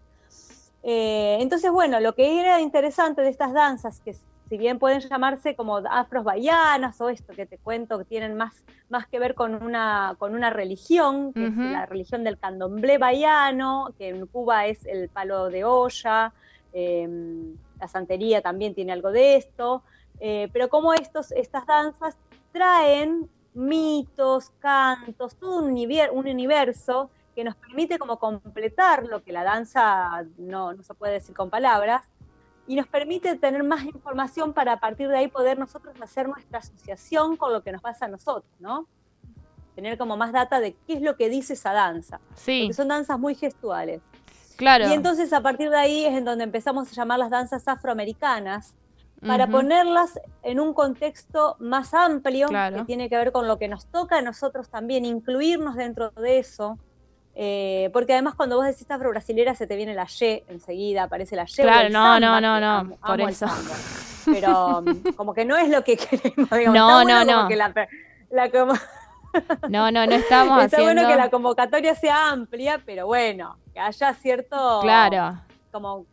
Eh, 0.84 1.38
entonces, 1.40 1.70
bueno, 1.70 2.00
lo 2.00 2.16
que 2.16 2.40
era 2.40 2.62
interesante 2.62 3.22
de 3.22 3.30
estas 3.30 3.54
danzas, 3.54 4.00
que 4.00 4.16
si 4.52 4.58
bien 4.58 4.80
pueden 4.80 5.00
llamarse 5.00 5.56
como 5.56 5.78
afros 5.78 6.26
bahianas 6.26 7.00
o 7.00 7.08
esto 7.08 7.32
que 7.32 7.46
te 7.46 7.58
cuento, 7.58 7.98
que 7.98 8.04
tienen 8.04 8.36
más, 8.36 8.66
más 8.90 9.08
que 9.08 9.18
ver 9.18 9.34
con 9.34 9.64
una, 9.64 10.18
con 10.20 10.36
una 10.36 10.50
religión, 10.50 11.32
que 11.32 11.48
es 11.48 11.56
la 11.56 11.86
religión 11.86 12.26
del 12.26 12.38
candomblé 12.38 12.98
bahiano, 12.98 13.94
que 13.98 14.10
en 14.10 14.28
Cuba 14.28 14.66
es 14.66 14.86
el 14.86 15.08
palo 15.08 15.50
de 15.50 15.64
olla, 15.64 16.34
em, 16.74 17.56
la 17.80 17.88
santería 17.88 18.42
también 18.42 18.76
tiene 18.76 18.92
algo 18.92 19.14
de 19.14 19.38
esto, 19.38 19.84
eh, 20.20 20.50
pero 20.52 20.68
como 20.68 20.94
estos, 20.94 21.32
estas 21.32 21.66
danzas 21.66 22.18
traen 22.52 23.30
mitos, 23.54 24.50
cantos, 24.60 25.38
todo 25.38 25.64
un, 25.64 25.72
un 26.12 26.28
universo 26.28 27.10
que 27.36 27.46
nos 27.46 27.56
permite 27.56 27.98
como 27.98 28.20
completar 28.20 29.06
lo 29.06 29.24
que 29.24 29.32
la 29.32 29.46
danza 29.46 30.26
no, 30.38 30.74
no 30.74 30.84
se 30.84 30.94
puede 30.94 31.14
decir 31.14 31.34
con 31.34 31.50
palabras, 31.50 32.06
y 32.68 32.76
nos 32.76 32.88
permite 32.88 33.36
tener 33.38 33.64
más 33.64 33.84
información 33.84 34.54
para 34.54 34.74
a 34.74 34.80
partir 34.80 35.08
de 35.08 35.18
ahí 35.18 35.28
poder 35.28 35.58
nosotros 35.60 35.96
hacer 36.02 36.28
nuestra 36.28 36.60
asociación 36.60 37.36
con 37.36 37.54
lo 37.54 37.64
que 37.64 37.72
nos 37.72 37.82
pasa 37.82 38.06
a 38.06 38.08
nosotros, 38.08 38.52
¿no? 38.60 38.88
Tener 39.76 39.98
como 39.98 40.18
más 40.18 40.32
data 40.32 40.60
de 40.60 40.76
qué 40.88 40.94
es 40.94 41.02
lo 41.02 41.16
que 41.16 41.30
dice 41.30 41.54
esa 41.54 41.74
danza. 41.74 42.20
Sí. 42.36 42.64
Porque 42.64 42.74
son 42.74 42.90
danzas 42.90 43.20
muy 43.20 43.36
gestuales. 43.36 44.02
Claro. 44.58 44.88
Y 44.90 44.94
entonces 44.94 45.34
a 45.34 45.42
partir 45.42 45.70
de 45.70 45.78
ahí 45.78 46.06
es 46.06 46.14
en 46.14 46.26
donde 46.26 46.44
empezamos 46.44 46.92
a 46.92 46.92
llamar 46.94 47.20
las 47.20 47.32
danzas 47.32 47.68
afroamericanas, 47.68 48.76
para 49.26 49.48
ponerlas 49.48 50.20
en 50.42 50.60
un 50.60 50.74
contexto 50.74 51.56
más 51.60 51.94
amplio, 51.94 52.48
que 52.48 52.84
tiene 52.86 53.08
que 53.08 53.18
ver 53.18 53.32
con 53.32 53.48
lo 53.48 53.60
que 53.60 53.68
nos 53.68 53.86
toca 53.86 54.18
a 54.18 54.22
nosotros 54.22 54.70
también, 54.70 55.06
incluirnos 55.06 55.76
dentro 55.76 56.10
de 56.12 56.40
eso, 56.40 56.80
eh, 57.36 57.90
porque 57.94 58.14
además 58.14 58.36
cuando 58.36 58.58
vos 58.58 58.66
decís 58.66 58.90
afro-brasilera 58.90 59.56
se 59.56 59.68
te 59.68 59.76
viene 59.76 59.94
la 59.94 60.08
Y 60.20 60.44
enseguida, 60.48 61.04
aparece 61.04 61.36
la 61.36 61.44
Y. 61.44 61.54
Claro, 61.54 61.90
no, 61.90 62.20
no, 62.20 62.42
no, 62.42 62.60
no, 62.60 62.96
por 62.98 63.22
eso. 63.22 63.48
pero 64.26 64.82
mm, 64.82 65.14
como 65.16 65.34
que 65.34 65.46
no 65.46 65.58
es 65.58 65.70
lo 65.70 65.84
que 65.84 65.98
queremos. 65.98 66.50
Digamos. 66.50 66.74
No, 66.74 67.04
no, 67.04 67.24
no. 67.26 67.48
no, 69.70 69.92
no, 69.92 70.06
no 70.06 70.16
estamos 70.16 70.64
Está 70.66 70.82
bueno 70.82 71.08
que 71.08 71.16
la 71.16 71.30
convocatoria 71.30 71.96
sea 71.96 72.30
amplia, 72.32 72.82
pero 72.86 73.08
bueno, 73.08 73.58
que 73.74 73.80
haya 73.80 74.14
cierto... 74.14 74.80
Claro. 74.82 75.40
Como 75.72 76.06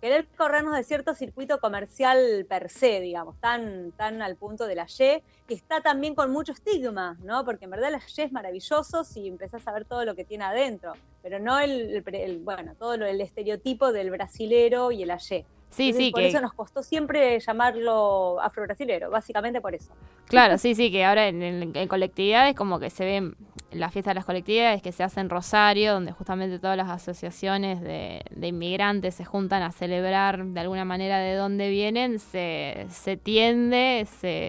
querer 0.00 0.28
corrernos 0.36 0.76
de 0.76 0.84
cierto 0.84 1.14
circuito 1.14 1.58
comercial 1.58 2.46
per 2.48 2.70
se, 2.70 3.00
digamos, 3.00 3.36
tan, 3.40 3.92
tan 3.92 4.22
al 4.22 4.36
punto 4.36 4.66
de 4.66 4.74
la 4.74 4.84
Y, 4.84 5.22
que 5.46 5.54
está 5.54 5.80
también 5.80 6.14
con 6.14 6.30
mucho 6.30 6.52
estigma, 6.52 7.16
¿no? 7.22 7.44
Porque 7.44 7.64
en 7.64 7.72
verdad 7.72 7.90
la 7.90 7.98
Y 7.98 8.20
es 8.20 8.32
maravilloso 8.32 9.04
si 9.04 9.26
empezás 9.26 9.66
a 9.66 9.72
ver 9.72 9.84
todo 9.84 10.04
lo 10.04 10.14
que 10.14 10.24
tiene 10.24 10.44
adentro, 10.44 10.92
pero 11.22 11.38
no 11.38 11.58
el, 11.58 12.02
bueno, 12.42 12.74
todo 12.78 12.96
lo, 12.96 13.06
el 13.06 13.20
estereotipo 13.20 13.92
del 13.92 14.10
brasilero 14.10 14.92
y 14.92 15.02
el 15.02 15.10
Y. 15.10 15.44
Sí, 15.70 15.92
sí. 15.92 16.10
Por 16.10 16.22
eso 16.22 16.40
nos 16.40 16.52
costó 16.52 16.82
siempre 16.82 17.38
llamarlo 17.40 18.40
afro-brasilero, 18.40 19.10
básicamente 19.10 19.60
por 19.60 19.74
eso. 19.74 19.92
Claro, 20.26 20.58
sí, 20.58 20.74
sí, 20.74 20.90
que 20.90 21.04
ahora 21.04 21.28
en, 21.28 21.42
en 21.42 21.88
colectividades 21.88 22.54
como 22.54 22.78
que 22.78 22.90
se 22.90 23.04
ven 23.04 23.36
la 23.70 23.90
fiesta 23.90 24.12
de 24.12 24.14
las 24.14 24.24
colectividades 24.24 24.82
que 24.82 24.92
se 24.92 25.02
hace 25.02 25.20
en 25.20 25.28
Rosario, 25.28 25.92
donde 25.92 26.12
justamente 26.12 26.58
todas 26.58 26.76
las 26.76 26.88
asociaciones 26.88 27.80
de, 27.80 28.22
inmigrantes 28.40 29.14
se 29.14 29.24
juntan 29.24 29.62
a 29.62 29.72
celebrar 29.72 30.44
de 30.44 30.60
alguna 30.60 30.84
manera 30.84 31.18
de 31.18 31.34
dónde 31.34 31.68
vienen, 31.68 32.18
se, 32.18 32.86
se 32.88 33.16
tiende 33.16 34.06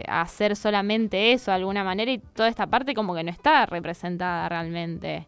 a 0.07 0.21
hacer 0.21 0.55
solamente 0.55 1.33
eso 1.33 1.51
de 1.51 1.55
alguna 1.55 1.83
manera 1.83 2.11
y 2.11 2.19
toda 2.19 2.47
esta 2.47 2.67
parte 2.67 2.93
como 2.93 3.13
que 3.13 3.23
no 3.23 3.31
está 3.31 3.65
representada 3.65 4.47
realmente. 4.47 5.27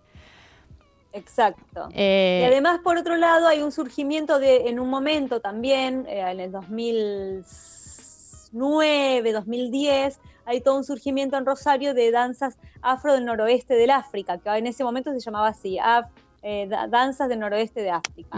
Exacto. 1.14 1.90
Eh, 1.94 2.40
y 2.42 2.46
además, 2.46 2.80
por 2.84 2.98
otro 2.98 3.16
lado, 3.18 3.48
hay 3.48 3.62
un 3.62 3.72
surgimiento 3.72 4.40
de, 4.40 4.70
en 4.70 4.80
un 4.80 4.90
momento 4.90 5.40
también, 5.40 6.08
eh, 6.08 6.22
en 6.22 6.40
el 6.40 6.52
2009, 6.52 9.34
2010, 9.34 10.20
hay 10.46 10.62
todo 10.62 10.78
un 10.78 10.84
surgimiento 10.84 11.38
en 11.38 11.46
Rosario 11.46 11.94
de 11.94 12.10
danzas 12.12 12.58
afro 12.82 13.14
del 13.14 13.26
noroeste 13.26 13.76
del 13.76 13.92
África, 13.92 14.38
que 14.38 14.50
en 14.50 14.68
ese 14.68 14.84
momento 14.84 15.12
se 15.12 15.20
llamaba 15.20 15.50
así, 15.50 15.78
eh, 16.42 16.70
danzas 16.90 17.30
del 17.30 17.40
noroeste 17.40 17.82
de 17.82 17.92
África. 17.92 18.38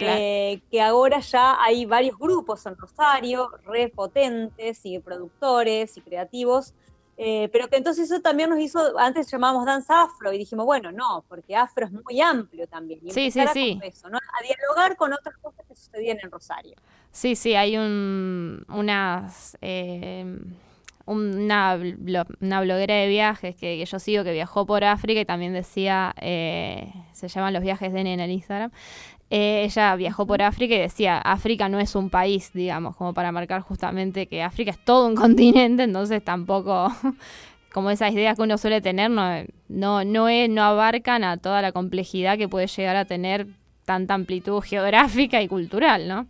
Eh, 0.00 0.60
que 0.70 0.82
ahora 0.82 1.20
ya 1.20 1.56
hay 1.62 1.86
varios 1.86 2.18
grupos 2.18 2.66
en 2.66 2.76
Rosario, 2.76 3.48
re 3.64 3.88
potentes 3.88 4.84
y 4.84 4.98
productores 4.98 5.96
y 5.96 6.02
creativos, 6.02 6.74
eh, 7.20 7.48
pero 7.50 7.68
que 7.68 7.76
entonces 7.76 8.08
eso 8.08 8.20
también 8.20 8.48
nos 8.48 8.60
hizo, 8.60 8.96
antes 8.96 9.28
llamábamos 9.28 9.66
danza 9.66 10.02
afro 10.02 10.32
y 10.32 10.38
dijimos, 10.38 10.64
bueno, 10.64 10.92
no, 10.92 11.24
porque 11.28 11.56
afro 11.56 11.86
es 11.86 11.92
muy 11.92 12.20
amplio 12.20 12.68
también. 12.68 13.00
Y 13.02 13.10
sí, 13.10 13.32
sí, 13.32 13.40
sí. 13.52 13.80
A 13.82 14.44
dialogar 14.44 14.96
con 14.96 15.12
otras 15.12 15.36
cosas 15.38 15.66
que 15.66 15.74
sucedían 15.74 16.18
en 16.22 16.30
Rosario. 16.30 16.76
Sí, 17.10 17.34
sí, 17.34 17.56
hay 17.56 17.76
un, 17.76 18.64
unas... 18.68 19.58
Eh, 19.60 20.38
una, 21.06 21.80
una, 22.40 22.60
bloguera 22.60 22.94
de 22.94 23.08
viajes 23.08 23.56
que, 23.56 23.82
yo 23.82 23.98
sigo 23.98 24.24
que 24.24 24.32
viajó 24.32 24.66
por 24.66 24.84
África 24.84 25.20
y 25.20 25.24
también 25.24 25.54
decía, 25.54 26.14
eh, 26.20 26.92
se 27.12 27.28
llaman 27.28 27.54
los 27.54 27.62
viajes 27.62 27.94
de 27.94 28.04
Nena 28.04 28.26
en 28.26 28.30
Instagram, 28.30 28.70
eh, 29.30 29.64
ella 29.64 29.94
viajó 29.96 30.26
por 30.26 30.40
África 30.40 30.74
y 30.74 30.78
decía, 30.78 31.18
África 31.18 31.68
no 31.68 31.78
es 31.80 31.94
un 31.94 32.08
país, 32.08 32.50
digamos, 32.54 32.96
como 32.96 33.12
para 33.12 33.30
marcar 33.30 33.60
justamente 33.60 34.26
que 34.26 34.42
África 34.42 34.70
es 34.70 34.82
todo 34.84 35.06
un 35.06 35.14
continente, 35.16 35.82
entonces 35.82 36.24
tampoco, 36.24 36.90
como 37.72 37.90
esas 37.90 38.12
ideas 38.12 38.36
que 38.36 38.42
uno 38.42 38.56
suele 38.56 38.80
tener, 38.80 39.10
no, 39.10 39.44
no, 39.68 40.04
no, 40.04 40.28
es, 40.28 40.48
no 40.48 40.62
abarcan 40.62 41.24
a 41.24 41.36
toda 41.36 41.60
la 41.60 41.72
complejidad 41.72 42.38
que 42.38 42.48
puede 42.48 42.66
llegar 42.68 42.96
a 42.96 43.04
tener 43.04 43.46
tanta 43.84 44.14
amplitud 44.14 44.60
geográfica 44.64 45.42
y 45.42 45.48
cultural, 45.48 46.08
¿no? 46.08 46.26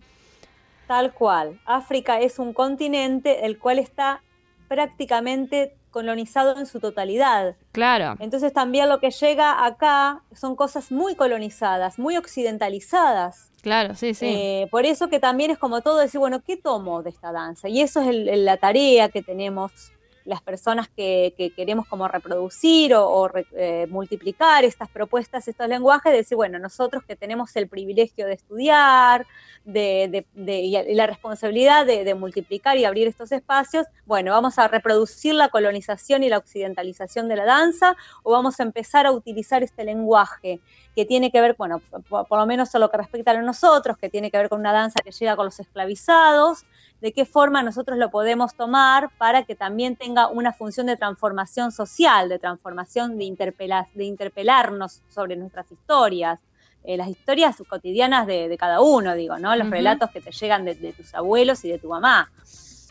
Tal 0.89 1.13
cual. 1.13 1.61
África 1.67 2.19
es 2.21 2.39
un 2.39 2.53
continente 2.53 3.45
el 3.45 3.59
cual 3.59 3.79
está 3.79 4.23
prácticamente 4.69 5.75
colonizado 5.91 6.59
en 6.59 6.67
su 6.67 6.81
totalidad. 6.81 7.57
Claro. 7.73 8.17
Entonces 8.21 8.53
también 8.53 8.89
lo 8.89 9.01
que 9.01 9.11
llega 9.11 9.65
acá 9.65 10.23
son 10.35 10.57
cosas 10.57 10.91
muy 10.93 11.15
colonizadas, 11.15 11.99
muy 11.99 12.17
occidentalizadas. 12.17 13.51
Claro, 13.63 13.95
sí, 13.95 14.15
sí. 14.15 14.27
Eh, 14.27 14.69
por 14.71 14.87
eso 14.87 15.09
que 15.09 15.19
también 15.19 15.51
es 15.51 15.59
como 15.59 15.81
todo 15.81 15.99
decir, 15.99 16.21
bueno, 16.21 16.41
¿qué 16.43 16.57
tomo 16.57 17.03
de 17.03 17.11
esta 17.11 17.33
danza? 17.33 17.69
Y 17.69 17.81
eso 17.81 18.01
es 18.01 18.39
la 18.39 18.57
tarea 18.57 19.09
que 19.09 19.23
tenemos 19.23 19.93
las 20.29 20.43
personas 20.43 20.89
que, 20.91 21.33
queremos 21.57 21.87
como 21.87 22.07
reproducir 22.07 22.95
o, 22.95 23.31
eh, 23.57 23.87
multiplicar 23.89 24.63
estas 24.63 24.91
propuestas, 24.91 25.49
estos 25.49 25.67
lenguajes, 25.69 26.13
decir, 26.13 26.37
bueno, 26.37 26.59
nosotros 26.59 27.03
que 27.05 27.17
tenemos 27.17 27.57
el 27.57 27.67
privilegio 27.67 28.27
de 28.27 28.35
estudiar 28.35 29.27
de, 29.65 30.27
y 30.37 30.95
la 30.95 31.07
responsabilidad 31.07 31.87
de, 31.87 32.15
multiplicar 32.15 32.77
y 32.77 32.85
abrir 32.85 33.09
estos 33.09 33.33
espacios, 33.33 33.87
bueno, 34.05 34.33
vamos 34.33 34.59
a 34.59 34.69
reproducir 34.69 35.35
la 35.35 35.49
colonización 35.49 36.23
y 36.23 36.29
la 36.29 36.37
occidentalización 36.37 37.27
de 37.29 37.37
la 37.37 37.47
danza 37.47 37.97
o 38.23 38.33
vamos 38.33 38.61
a 38.61 38.65
empezar 38.65 39.07
a 39.07 39.13
utilizar 39.13 39.63
este 39.63 39.83
lenguaje 39.83 40.61
que 40.95 41.07
tiene 41.07 41.31
que 41.31 41.41
ver, 41.41 41.55
bueno, 41.57 41.81
por, 42.11 42.29
por 42.29 42.39
lo 42.39 42.45
menos 42.45 42.75
a 42.75 42.79
lo 42.79 42.91
que 42.91 42.99
respecta 42.99 43.31
a 43.31 43.41
nosotros, 43.41 43.97
que 43.97 44.11
tiene 44.11 44.31
que 44.31 44.37
ver 44.37 44.51
con 44.51 44.61
una 44.61 44.75
danza 44.75 45.01
que 45.03 45.11
llega 45.11 45.37
con 45.37 45.47
los 45.47 45.59
esclavizados, 45.59 46.67
de 47.01 47.13
qué 47.13 47.25
forma 47.25 47.63
nosotros 47.63 47.99
lo 47.99 48.11
podemos 48.11 48.55
tomar 48.55 49.11
para 49.19 49.45
que 49.45 49.55
también 49.55 49.97
tenga 49.97 50.29
una 50.29 50.53
función 50.53 50.87
de 50.87 50.97
transformación 50.97 51.71
social, 51.71 52.29
de 52.29 52.39
transformación 52.39 53.19
de, 53.19 53.25
interpelar, 53.25 53.87
de 53.95 54.05
interpelarnos 54.05 55.03
sobre 55.09 55.37
nuestras 55.37 55.71
historias, 55.71 56.41
eh, 56.85 56.97
las 56.97 57.09
historias 57.09 57.57
cotidianas 57.69 58.27
de, 58.27 58.57
cada 58.59 58.81
uno, 58.81 59.15
digo, 59.15 59.39
¿no? 59.39 59.55
Los 59.55 59.71
relatos 59.71 60.11
que 60.11 60.21
te 60.21 60.33
llegan 60.33 60.65
de, 60.65 60.75
tus 60.97 61.15
abuelos 61.15 61.65
y 61.65 61.69
de 61.69 61.79
tu 61.79 61.89
mamá. 61.89 62.31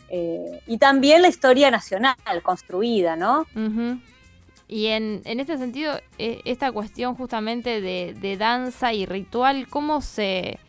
Eh, 0.10 0.62
y 0.68 0.78
también 0.78 1.22
la 1.22 1.28
historia 1.28 1.70
nacional 1.70 2.16
construida, 2.44 3.16
¿no? 3.16 3.46
Y 4.70 4.88
en, 4.88 5.22
en 5.26 5.40
este 5.40 5.58
sentido, 5.58 6.00
e, 6.18 6.42
esta 6.46 6.72
cuestión 6.72 7.16
justamente 7.16 7.82
de, 7.82 8.14
de 8.14 8.38
danza 8.38 8.94
y 8.94 9.06
ritual, 9.06 9.68
¿cómo 9.70 10.02
se, 10.02 10.60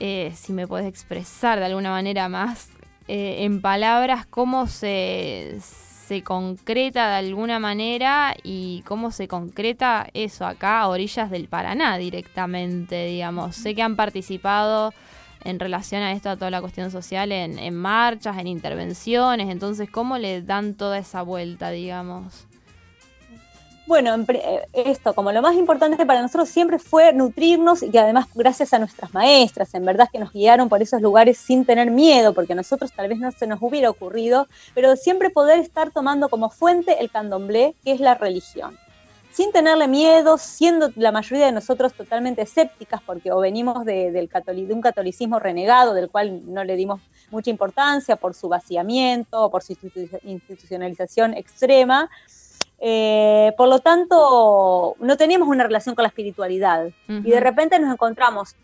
eh, 0.00 0.32
si 0.34 0.52
me 0.52 0.66
puedes 0.66 0.86
expresar 0.86 1.58
de 1.58 1.66
alguna 1.66 1.90
manera 1.90 2.28
más 2.28 2.70
eh, 3.08 3.44
en 3.44 3.60
palabras, 3.60 4.26
cómo 4.26 4.66
se, 4.66 5.58
se 5.60 6.22
concreta 6.22 7.10
de 7.10 7.16
alguna 7.16 7.58
manera 7.58 8.34
y 8.42 8.82
cómo 8.86 9.10
se 9.10 9.28
concreta 9.28 10.08
eso 10.14 10.46
acá 10.46 10.80
a 10.80 10.88
orillas 10.88 11.30
del 11.30 11.48
Paraná 11.48 11.98
directamente, 11.98 13.06
digamos. 13.06 13.56
Sé 13.56 13.74
que 13.74 13.82
han 13.82 13.96
participado 13.96 14.92
en 15.44 15.60
relación 15.60 16.02
a 16.02 16.12
esto, 16.12 16.30
a 16.30 16.36
toda 16.36 16.50
la 16.50 16.60
cuestión 16.60 16.90
social, 16.90 17.30
en, 17.30 17.58
en 17.58 17.74
marchas, 17.74 18.38
en 18.38 18.48
intervenciones, 18.48 19.48
entonces, 19.48 19.88
¿cómo 19.88 20.18
le 20.18 20.42
dan 20.42 20.74
toda 20.74 20.98
esa 20.98 21.22
vuelta, 21.22 21.70
digamos? 21.70 22.45
Bueno, 23.86 24.16
eh, 24.26 24.66
esto, 24.72 25.14
como 25.14 25.30
lo 25.30 25.40
más 25.42 25.54
importante 25.54 26.04
para 26.04 26.20
nosotros 26.20 26.48
siempre 26.48 26.80
fue 26.80 27.12
nutrirnos 27.12 27.84
y 27.84 27.96
además 27.96 28.26
gracias 28.34 28.74
a 28.74 28.80
nuestras 28.80 29.14
maestras, 29.14 29.72
en 29.74 29.84
verdad 29.84 30.08
que 30.10 30.18
nos 30.18 30.32
guiaron 30.32 30.68
por 30.68 30.82
esos 30.82 31.00
lugares 31.00 31.38
sin 31.38 31.64
tener 31.64 31.92
miedo, 31.92 32.34
porque 32.34 32.54
a 32.54 32.56
nosotros 32.56 32.90
tal 32.90 33.08
vez 33.08 33.20
no 33.20 33.30
se 33.30 33.46
nos 33.46 33.62
hubiera 33.62 33.88
ocurrido, 33.88 34.48
pero 34.74 34.96
siempre 34.96 35.30
poder 35.30 35.60
estar 35.60 35.92
tomando 35.92 36.28
como 36.28 36.50
fuente 36.50 36.96
el 36.98 37.12
candomblé, 37.12 37.76
que 37.84 37.92
es 37.92 38.00
la 38.00 38.16
religión. 38.16 38.76
Sin 39.30 39.52
tenerle 39.52 39.86
miedo, 39.86 40.36
siendo 40.36 40.90
la 40.96 41.12
mayoría 41.12 41.46
de 41.46 41.52
nosotros 41.52 41.92
totalmente 41.92 42.42
escépticas, 42.42 43.00
porque 43.06 43.30
o 43.30 43.38
venimos 43.38 43.84
de, 43.84 44.10
del 44.10 44.28
de 44.28 44.74
un 44.74 44.80
catolicismo 44.80 45.38
renegado, 45.38 45.94
del 45.94 46.10
cual 46.10 46.40
no 46.52 46.64
le 46.64 46.74
dimos 46.74 47.00
mucha 47.30 47.50
importancia 47.50 48.16
por 48.16 48.34
su 48.34 48.48
vaciamiento, 48.48 49.48
por 49.50 49.62
su 49.62 49.76
institucionalización 50.24 51.34
extrema, 51.34 52.10
eh, 52.88 53.52
por 53.56 53.68
lo 53.68 53.80
tanto, 53.80 54.94
no 55.00 55.16
teníamos 55.16 55.48
una 55.48 55.64
relación 55.64 55.96
con 55.96 56.04
la 56.04 56.08
espiritualidad. 56.08 56.90
Y 57.08 57.30
de 57.30 57.40
repente 57.40 57.80
nos 57.80 57.92
encontramos 57.92 58.54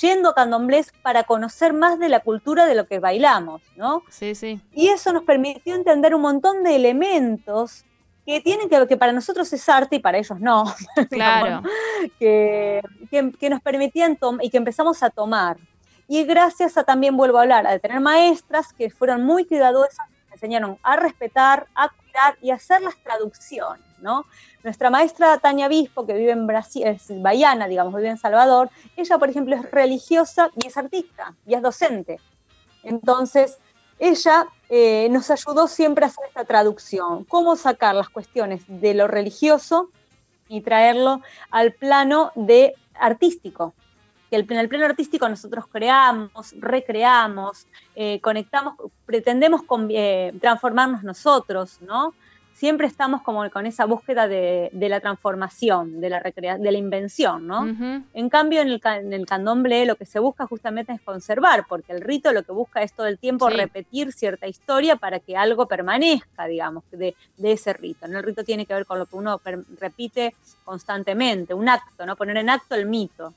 yendo 0.00 0.28
a 0.28 0.34
candomblés 0.36 0.92
para 1.02 1.24
conocer 1.24 1.72
más 1.72 1.98
de 1.98 2.08
la 2.08 2.20
cultura 2.20 2.66
de 2.66 2.76
lo 2.76 2.86
que 2.86 3.00
bailamos, 3.00 3.62
¿no? 3.74 4.04
Sí, 4.08 4.36
sí. 4.36 4.60
Y 4.72 4.86
eso 4.86 5.12
nos 5.12 5.24
permitió 5.24 5.74
entender 5.74 6.14
un 6.14 6.20
montón 6.20 6.62
de 6.62 6.76
elementos 6.76 7.84
que 8.24 8.40
tienen 8.40 8.68
que 8.68 8.86
que 8.86 8.96
para 8.96 9.12
nosotros 9.12 9.52
es 9.52 9.68
arte 9.68 9.96
y 9.96 9.98
para 9.98 10.18
ellos 10.18 10.38
no. 10.38 10.72
Claro. 11.10 11.62
que, 12.20 12.82
que, 13.10 13.50
nos 13.50 13.60
permitían 13.62 14.16
y 14.42 14.50
que 14.50 14.58
empezamos 14.58 15.02
a 15.02 15.10
tomar. 15.10 15.56
Y 16.06 16.22
gracias 16.22 16.78
a 16.78 16.84
también 16.84 17.16
vuelvo 17.16 17.38
a 17.38 17.42
hablar, 17.42 17.66
a 17.66 17.80
tener 17.80 17.98
maestras 17.98 18.72
que 18.72 18.90
fueron 18.90 19.24
muy 19.24 19.44
cuidadosas, 19.44 20.06
enseñaron 20.30 20.78
a 20.84 20.94
respetar, 20.94 21.66
a 21.74 21.90
y 22.40 22.50
hacer 22.50 22.82
las 22.82 22.96
traducciones, 22.96 23.84
¿no? 24.00 24.24
Nuestra 24.62 24.90
maestra 24.90 25.38
Tania 25.38 25.68
Bispo, 25.68 26.06
que 26.06 26.14
vive 26.14 26.32
en 26.32 26.46
Brasil, 26.46 26.86
es 26.86 27.06
baiana, 27.22 27.68
digamos, 27.68 27.94
vive 27.94 28.10
en 28.10 28.18
Salvador, 28.18 28.70
ella, 28.96 29.18
por 29.18 29.30
ejemplo, 29.30 29.56
es 29.56 29.70
religiosa 29.70 30.50
y 30.56 30.66
es 30.66 30.76
artista 30.76 31.34
y 31.46 31.54
es 31.54 31.62
docente. 31.62 32.18
Entonces, 32.82 33.58
ella 33.98 34.46
eh, 34.68 35.08
nos 35.10 35.30
ayudó 35.30 35.68
siempre 35.68 36.04
a 36.04 36.08
hacer 36.08 36.26
esta 36.28 36.44
traducción, 36.44 37.24
cómo 37.24 37.56
sacar 37.56 37.94
las 37.94 38.08
cuestiones 38.08 38.62
de 38.68 38.94
lo 38.94 39.06
religioso 39.06 39.90
y 40.48 40.60
traerlo 40.60 41.22
al 41.50 41.72
plano 41.72 42.32
de 42.34 42.74
artístico, 42.94 43.74
que 44.30 44.36
en 44.36 44.60
el 44.60 44.68
plano 44.68 44.86
artístico 44.86 45.28
nosotros 45.28 45.66
creamos, 45.70 46.54
recreamos, 46.58 47.66
eh, 47.94 48.20
conectamos, 48.20 48.74
pretendemos 49.04 49.62
eh, 49.90 50.32
transformarnos 50.40 51.02
nosotros, 51.02 51.80
¿no? 51.80 52.14
Siempre 52.52 52.86
estamos 52.86 53.20
como 53.20 53.48
con 53.50 53.66
esa 53.66 53.84
búsqueda 53.84 54.26
de, 54.26 54.70
la 54.72 54.98
transformación, 55.00 56.00
de 56.00 56.08
la, 56.08 56.22
de 56.22 56.72
la 56.72 56.78
invención, 56.78 57.46
¿no? 57.46 57.66
En 58.14 58.30
cambio, 58.30 58.62
en 58.62 58.68
el, 58.68 58.80
en 58.82 59.24
candomblé 59.26 59.84
lo 59.84 59.96
que 59.96 60.06
se 60.06 60.18
busca 60.20 60.46
justamente 60.46 60.94
es 60.94 61.02
conservar, 61.02 61.66
porque 61.68 61.92
el 61.92 62.00
rito 62.00 62.32
lo 62.32 62.44
que 62.44 62.52
busca 62.52 62.80
es 62.80 62.94
todo 62.94 63.08
el 63.08 63.18
tiempo 63.18 63.50
repetir 63.50 64.10
cierta 64.10 64.46
historia 64.46 64.96
para 64.96 65.20
que 65.20 65.36
algo 65.36 65.68
permanezca, 65.68 66.46
digamos, 66.46 66.84
de, 66.92 67.14
de 67.36 67.52
ese 67.52 67.74
rito. 67.74 68.06
El 68.06 68.22
rito 68.22 68.42
tiene 68.42 68.64
que 68.64 68.72
ver 68.72 68.86
con 68.86 68.98
lo 69.00 69.04
que 69.04 69.16
uno 69.16 69.38
repite 69.78 70.34
constantemente, 70.64 71.52
un 71.52 71.68
acto, 71.68 72.06
¿no? 72.06 72.16
Poner 72.16 72.38
en 72.38 72.48
acto 72.48 72.74
el 72.74 72.86
mito. 72.86 73.34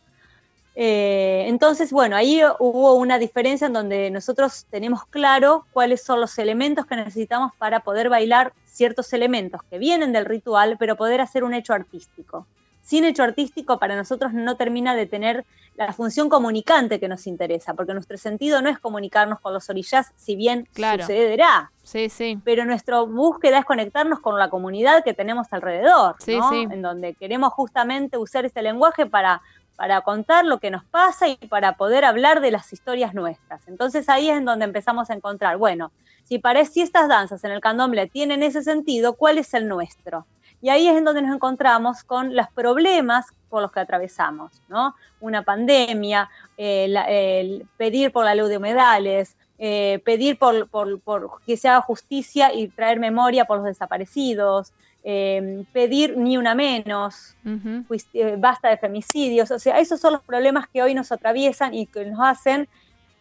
Eh, 0.82 1.44
entonces, 1.48 1.92
bueno, 1.92 2.16
ahí 2.16 2.42
hubo 2.58 2.94
una 2.94 3.20
diferencia 3.20 3.68
en 3.68 3.74
donde 3.74 4.10
nosotros 4.12 4.66
tenemos 4.70 5.06
claro 5.08 5.66
cuáles 5.74 6.02
son 6.02 6.22
los 6.22 6.40
elementos 6.40 6.86
que 6.86 6.96
necesitamos 6.96 7.52
para 7.58 7.82
poder 7.82 8.08
bailar 8.08 8.54
ciertos 8.64 9.12
elementos 9.12 9.62
que 9.70 9.78
vienen 9.78 10.14
del 10.14 10.24
ritual, 10.24 10.78
pero 10.80 10.96
poder 10.96 11.20
hacer 11.20 11.44
un 11.44 11.54
hecho 11.54 11.74
artístico. 11.74 12.48
Sin 12.82 13.04
hecho 13.04 13.24
artístico 13.24 13.78
para 13.78 13.98
nosotros 13.98 14.32
no 14.32 14.56
termina 14.56 14.96
de 14.96 15.06
tener 15.06 15.46
la 15.76 15.92
función 15.92 16.30
comunicante 16.30 16.98
que 16.98 17.10
nos 17.10 17.28
interesa, 17.28 17.74
porque 17.74 17.94
nuestro 17.94 18.18
sentido 18.18 18.62
no 18.62 18.70
es 18.70 18.80
comunicarnos 18.80 19.42
con 19.42 19.54
los 19.54 19.70
orillas, 19.70 20.14
si 20.16 20.38
bien 20.38 20.66
sucederá. 20.74 21.72
Sí, 21.84 22.08
sí. 22.08 22.40
Pero 22.46 22.64
nuestra 22.64 23.02
búsqueda 23.02 23.60
es 23.60 23.66
conectarnos 23.66 24.22
con 24.22 24.40
la 24.40 24.50
comunidad 24.50 25.04
que 25.04 25.14
tenemos 25.14 25.48
alrededor, 25.52 26.16
en 26.26 26.82
donde 26.82 27.16
queremos 27.16 27.52
justamente 27.52 28.18
usar 28.18 28.46
este 28.46 28.62
lenguaje 28.62 29.06
para 29.06 29.42
para 29.80 30.02
contar 30.02 30.44
lo 30.44 30.60
que 30.60 30.72
nos 30.72 30.84
pasa 30.84 31.30
y 31.30 31.38
para 31.38 31.78
poder 31.78 32.04
hablar 32.04 32.42
de 32.42 32.52
las 32.52 32.74
historias 32.74 33.14
nuestras. 33.14 33.66
Entonces 33.70 34.10
ahí 34.10 34.30
es 34.30 34.36
en 34.36 34.44
donde 34.44 34.66
empezamos 34.66 35.10
a 35.10 35.14
encontrar, 35.14 35.56
bueno, 35.56 35.94
si 36.26 36.38
para 36.38 36.66
si 36.66 36.82
estas 36.82 37.08
danzas 37.08 37.46
en 37.46 37.52
el 37.52 37.62
candomblé 37.62 38.08
tienen 38.08 38.44
ese 38.44 38.62
sentido, 38.62 39.14
¿cuál 39.14 39.38
es 39.38 39.54
el 39.54 39.70
nuestro? 39.70 40.28
Y 40.62 40.68
ahí 40.68 40.90
es 40.90 40.98
en 40.98 41.06
donde 41.06 41.22
nos 41.22 41.34
encontramos 41.34 42.04
con 42.04 42.36
los 42.36 42.50
problemas 42.50 43.28
por 43.48 43.62
los 43.62 43.72
que 43.72 43.80
atravesamos, 43.80 44.62
¿no? 44.68 44.96
Una 45.22 45.44
pandemia, 45.44 46.30
el 46.58 47.66
pedir 47.78 48.12
por 48.12 48.26
la 48.26 48.36
luz 48.36 48.50
de 48.50 48.58
humedales, 48.58 49.38
eh, 49.60 50.02
pedir 50.04 50.38
por, 50.38 50.68
por, 50.68 51.00
que 51.46 51.56
se 51.56 51.70
haga 51.70 51.80
justicia 51.80 52.54
y 52.54 52.68
traer 52.68 53.00
memoria 53.00 53.46
por 53.46 53.60
los 53.60 53.66
desaparecidos, 53.66 54.74
Em, 55.02 55.64
pedir 55.72 56.18
ni 56.18 56.38
una 56.38 56.54
menos, 56.54 57.34
eh, 57.46 58.36
basta 58.38 58.68
de 58.68 58.76
femicidios, 58.76 59.50
o 59.50 59.58
sea, 59.58 59.80
esos 59.80 59.98
son 59.98 60.12
los 60.12 60.22
problemas 60.24 60.68
que 60.68 60.84
hoy 60.84 60.94
nos 60.94 61.14
atraviesan 61.14 61.74
y 61.74 61.86
que 61.86 62.04
nos 62.04 62.20
hacen 62.20 62.68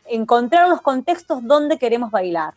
encontrar 0.04 0.68
los 0.68 0.82
contextos 0.82 1.46
donde 1.46 1.78
queremos 1.78 2.10
bailar. 2.10 2.54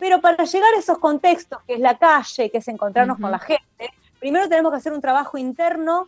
Pero 0.00 0.20
para 0.20 0.42
llegar 0.42 0.74
a 0.74 0.78
esos 0.78 0.98
contextos, 0.98 1.62
que 1.62 1.74
es 1.74 1.80
la 1.80 1.96
calle, 1.96 2.50
que 2.50 2.58
es 2.58 2.66
encontrarnos 2.66 3.20
con 3.20 3.30
la 3.30 3.38
gente, 3.38 3.92
primero 4.18 4.48
tenemos 4.48 4.72
que 4.72 4.78
hacer 4.78 4.92
un 4.92 5.00
trabajo 5.00 5.38
interno 5.38 6.06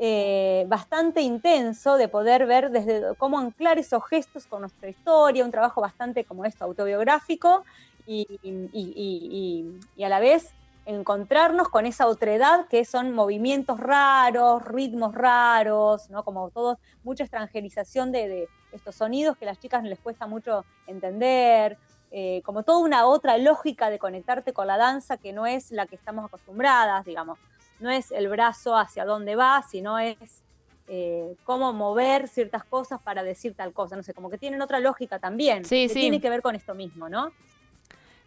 eh, 0.00 0.64
bastante 0.66 1.20
intenso 1.20 1.96
de 1.96 2.08
poder 2.08 2.46
ver 2.46 2.70
desde 2.70 3.14
cómo 3.18 3.38
anclar 3.38 3.78
esos 3.78 4.04
gestos 4.08 4.46
con 4.46 4.62
nuestra 4.62 4.88
historia, 4.88 5.44
un 5.44 5.52
trabajo 5.52 5.80
bastante 5.80 6.24
como 6.24 6.44
esto, 6.44 6.64
autobiográfico 6.64 7.64
y, 8.04 8.26
y 8.42 10.02
a 10.02 10.08
la 10.08 10.18
vez 10.18 10.52
encontrarnos 10.88 11.68
con 11.68 11.84
esa 11.84 12.06
otredad 12.06 12.66
que 12.66 12.86
son 12.86 13.12
movimientos 13.12 13.78
raros, 13.78 14.64
ritmos 14.64 15.14
raros, 15.14 16.08
¿no? 16.08 16.24
Como 16.24 16.48
todo, 16.48 16.78
mucha 17.04 17.24
extranjerización 17.24 18.10
de, 18.10 18.48
estos 18.72 18.94
sonidos 18.94 19.36
que 19.36 19.44
a 19.44 19.48
las 19.48 19.60
chicas 19.60 19.84
les 19.84 19.98
cuesta 19.98 20.26
mucho 20.26 20.64
entender, 20.86 21.76
eh, 22.10 22.40
como 22.42 22.62
toda 22.62 22.78
una 22.78 23.06
otra 23.06 23.36
lógica 23.36 23.90
de 23.90 23.98
conectarte 23.98 24.54
con 24.54 24.66
la 24.66 24.78
danza 24.78 25.18
que 25.18 25.34
no 25.34 25.44
es 25.46 25.70
la 25.72 25.86
que 25.86 25.94
estamos 25.94 26.24
acostumbradas, 26.24 27.04
digamos. 27.04 27.38
No 27.80 27.90
es 27.90 28.10
el 28.10 28.28
brazo 28.28 28.74
hacia 28.74 29.04
dónde 29.04 29.36
va, 29.36 29.62
sino 29.70 29.98
es 29.98 30.42
eh, 30.86 31.36
cómo 31.44 31.74
mover 31.74 32.28
ciertas 32.28 32.64
cosas 32.64 32.98
para 33.02 33.22
decir 33.22 33.54
tal 33.54 33.74
cosa. 33.74 33.94
No 33.94 34.02
sé, 34.02 34.14
como 34.14 34.30
que 34.30 34.38
tienen 34.38 34.62
otra 34.62 34.80
lógica 34.80 35.18
también. 35.18 35.66
Sí, 35.66 35.86
que 35.86 35.92
Tiene 35.94 36.20
que 36.20 36.30
ver 36.30 36.40
con 36.40 36.56
esto 36.56 36.74
mismo, 36.74 37.10
¿no? 37.10 37.30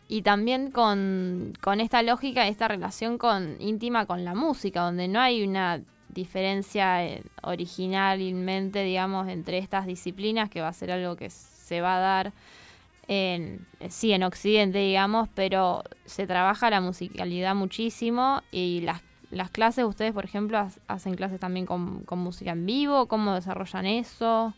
Y 0.07 0.23
también 0.23 0.71
con, 0.71 1.53
esta 1.79 2.01
lógica, 2.03 2.47
esta 2.47 2.67
relación 2.67 3.17
con, 3.17 3.55
íntima 3.59 4.05
con 4.05 4.25
la 4.25 4.35
música, 4.35 4.81
donde 4.81 5.07
no 5.07 5.19
hay 5.19 5.43
una 5.43 5.81
diferencia 6.09 7.05
eh, 7.05 7.23
originalmente, 7.43 8.83
digamos, 8.83 9.29
entre 9.29 9.57
estas 9.57 9.85
disciplinas, 9.85 10.49
que 10.49 10.61
va 10.61 10.67
a 10.67 10.73
ser 10.73 10.91
algo 10.91 11.15
que 11.15 11.29
se 11.29 11.79
va 11.79 11.97
a 11.97 11.99
dar 11.99 12.33
en, 13.07 13.65
sí, 13.89 14.11
en 14.11 14.23
Occidente, 14.23 14.79
digamos, 14.79 15.29
pero 15.33 15.83
se 16.05 16.27
trabaja 16.27 16.69
la 16.69 16.81
musicalidad 16.81 17.55
muchísimo 17.55 18.41
y 18.51 18.81
las, 18.81 19.01
las 19.31 19.49
clases, 19.49 19.85
ustedes, 19.85 20.13
por 20.13 20.25
ejemplo, 20.25 20.67
hacen 20.87 21.15
clases 21.15 21.39
también 21.39 21.65
con, 21.65 22.05
música 22.11 22.51
en 22.51 22.65
vivo, 22.65 23.07
¿cómo 23.07 23.33
desarrollan 23.33 23.85
eso? 23.85 24.53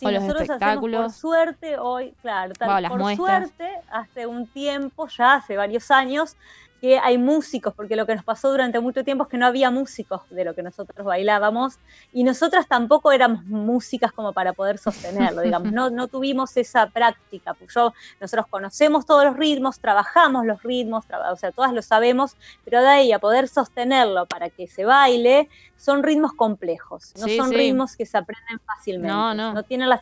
Sí, 0.00 0.06
nosotros 0.06 0.48
hacemos 0.48 0.90
por 0.90 1.10
suerte 1.10 1.78
hoy, 1.78 2.14
claro, 2.22 2.54
por 2.88 3.16
suerte, 3.16 3.70
hace 3.90 4.26
un 4.26 4.46
tiempo, 4.46 5.06
ya 5.08 5.34
hace 5.34 5.58
varios 5.58 5.90
años, 5.90 6.36
que 6.80 6.98
hay 6.98 7.18
músicos, 7.18 7.74
porque 7.74 7.94
lo 7.94 8.06
que 8.06 8.14
nos 8.14 8.24
pasó 8.24 8.50
durante 8.50 8.80
mucho 8.80 9.04
tiempo 9.04 9.24
es 9.24 9.30
que 9.30 9.36
no 9.36 9.46
había 9.46 9.70
músicos 9.70 10.22
de 10.30 10.44
lo 10.44 10.54
que 10.54 10.62
nosotros 10.62 11.04
bailábamos 11.04 11.78
y 12.12 12.24
nosotras 12.24 12.66
tampoco 12.66 13.12
éramos 13.12 13.44
músicas 13.44 14.12
como 14.12 14.32
para 14.32 14.52
poder 14.52 14.78
sostenerlo, 14.78 15.42
digamos, 15.42 15.72
no, 15.72 15.90
no 15.90 16.08
tuvimos 16.08 16.56
esa 16.56 16.86
práctica. 16.86 17.54
Pues 17.54 17.74
yo, 17.74 17.92
nosotros 18.20 18.46
conocemos 18.48 19.04
todos 19.04 19.24
los 19.24 19.36
ritmos, 19.36 19.78
trabajamos 19.78 20.46
los 20.46 20.62
ritmos, 20.62 21.04
o 21.30 21.36
sea, 21.36 21.52
todas 21.52 21.72
lo 21.72 21.82
sabemos, 21.82 22.36
pero 22.64 22.80
de 22.80 22.88
ahí 22.88 23.12
a 23.12 23.18
poder 23.18 23.48
sostenerlo 23.48 24.26
para 24.26 24.48
que 24.48 24.66
se 24.66 24.84
baile, 24.84 25.48
son 25.76 26.02
ritmos 26.02 26.32
complejos, 26.32 27.12
no 27.20 27.28
son 27.28 27.52
ritmos 27.52 27.96
que 27.96 28.06
se 28.06 28.16
aprenden 28.16 28.58
fácilmente. 28.64 29.12
No, 29.12 29.34
no. 29.34 29.52
No 29.52 29.62
tienen 29.62 29.88
las 29.88 30.00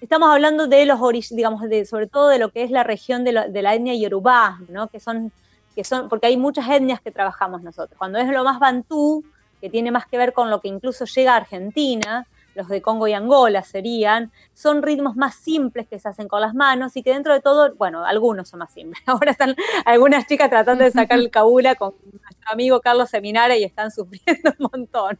estamos 0.00 0.30
hablando 0.30 0.66
de 0.66 0.86
los 0.86 0.98
digamos, 1.30 1.62
de, 1.68 1.84
sobre 1.84 2.06
todo 2.06 2.28
de 2.28 2.38
lo 2.38 2.50
que 2.50 2.62
es 2.62 2.70
la 2.70 2.82
región 2.82 3.22
de, 3.22 3.48
de 3.50 3.62
la 3.62 3.74
etnia 3.74 3.94
yorubá, 3.94 4.58
¿no? 4.68 4.88
que 4.88 4.98
son 4.98 5.30
que 5.74 5.84
son, 5.84 6.08
porque 6.08 6.26
hay 6.26 6.36
muchas 6.36 6.68
etnias 6.68 7.00
que 7.00 7.10
trabajamos 7.10 7.62
nosotros. 7.62 7.96
Cuando 7.98 8.18
es 8.18 8.28
lo 8.28 8.44
más 8.44 8.58
bantú, 8.58 9.24
que 9.60 9.70
tiene 9.70 9.90
más 9.90 10.06
que 10.06 10.18
ver 10.18 10.32
con 10.32 10.50
lo 10.50 10.60
que 10.60 10.68
incluso 10.68 11.04
llega 11.04 11.34
a 11.34 11.36
Argentina, 11.36 12.26
los 12.54 12.68
de 12.68 12.82
Congo 12.82 13.06
y 13.06 13.12
Angola 13.12 13.62
serían, 13.62 14.32
son 14.54 14.82
ritmos 14.82 15.16
más 15.16 15.34
simples 15.36 15.86
que 15.86 15.98
se 15.98 16.08
hacen 16.08 16.28
con 16.28 16.40
las 16.40 16.54
manos 16.54 16.96
y 16.96 17.02
que 17.02 17.12
dentro 17.12 17.32
de 17.32 17.40
todo, 17.40 17.74
bueno, 17.76 18.04
algunos 18.04 18.48
son 18.48 18.58
más 18.58 18.72
simples. 18.72 19.02
Ahora 19.06 19.30
están 19.30 19.54
algunas 19.84 20.26
chicas 20.26 20.50
tratando 20.50 20.84
de 20.84 20.90
sacar 20.90 21.18
el 21.18 21.30
cabula 21.30 21.74
con 21.74 21.94
nuestro 22.02 22.52
amigo 22.52 22.80
Carlos 22.80 23.10
Seminara 23.10 23.56
y 23.56 23.64
están 23.64 23.90
sufriendo 23.90 24.52
un 24.58 24.68
montón. 24.72 25.18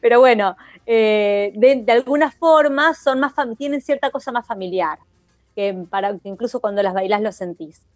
Pero 0.00 0.20
bueno, 0.20 0.56
eh, 0.86 1.52
de, 1.54 1.92
alguna 1.92 2.30
forma 2.30 2.94
son 2.94 3.20
más 3.20 3.34
tienen 3.56 3.80
cierta 3.80 4.10
cosa 4.10 4.32
más 4.32 4.46
familiar, 4.46 4.98
que, 5.54 5.86
para, 5.88 6.18
que 6.18 6.28
incluso 6.28 6.60
cuando 6.60 6.82
las 6.82 6.94
bailás 6.94 7.22
lo 7.22 7.32
sentís. 7.32 7.86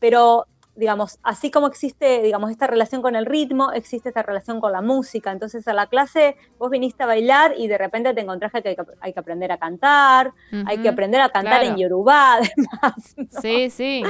Pero 0.00 0.46
digamos, 0.76 1.18
así 1.22 1.50
como 1.50 1.66
existe, 1.66 2.22
digamos, 2.22 2.50
esta 2.50 2.66
relación 2.66 3.02
con 3.02 3.16
el 3.16 3.26
ritmo, 3.26 3.72
existe 3.72 4.10
esta 4.10 4.22
relación 4.22 4.60
con 4.60 4.72
la 4.72 4.82
música. 4.82 5.32
Entonces, 5.32 5.66
a 5.68 5.72
la 5.72 5.86
clase 5.86 6.36
vos 6.58 6.70
viniste 6.70 7.02
a 7.02 7.06
bailar 7.06 7.54
y 7.56 7.66
de 7.66 7.78
repente 7.78 8.12
te 8.14 8.20
encontraste 8.20 8.62
que 8.62 8.76
hay 9.00 9.12
que, 9.12 9.20
aprender 9.20 9.50
a 9.52 9.58
cantar, 9.58 10.32
hay 10.66 10.78
que 10.78 10.88
aprender 10.88 11.20
a 11.20 11.30
cantar 11.30 11.64
en 11.64 11.76
Yorubá, 11.76 12.34
además. 12.36 13.16
Sí, 13.40 13.70
sí. 13.70 14.02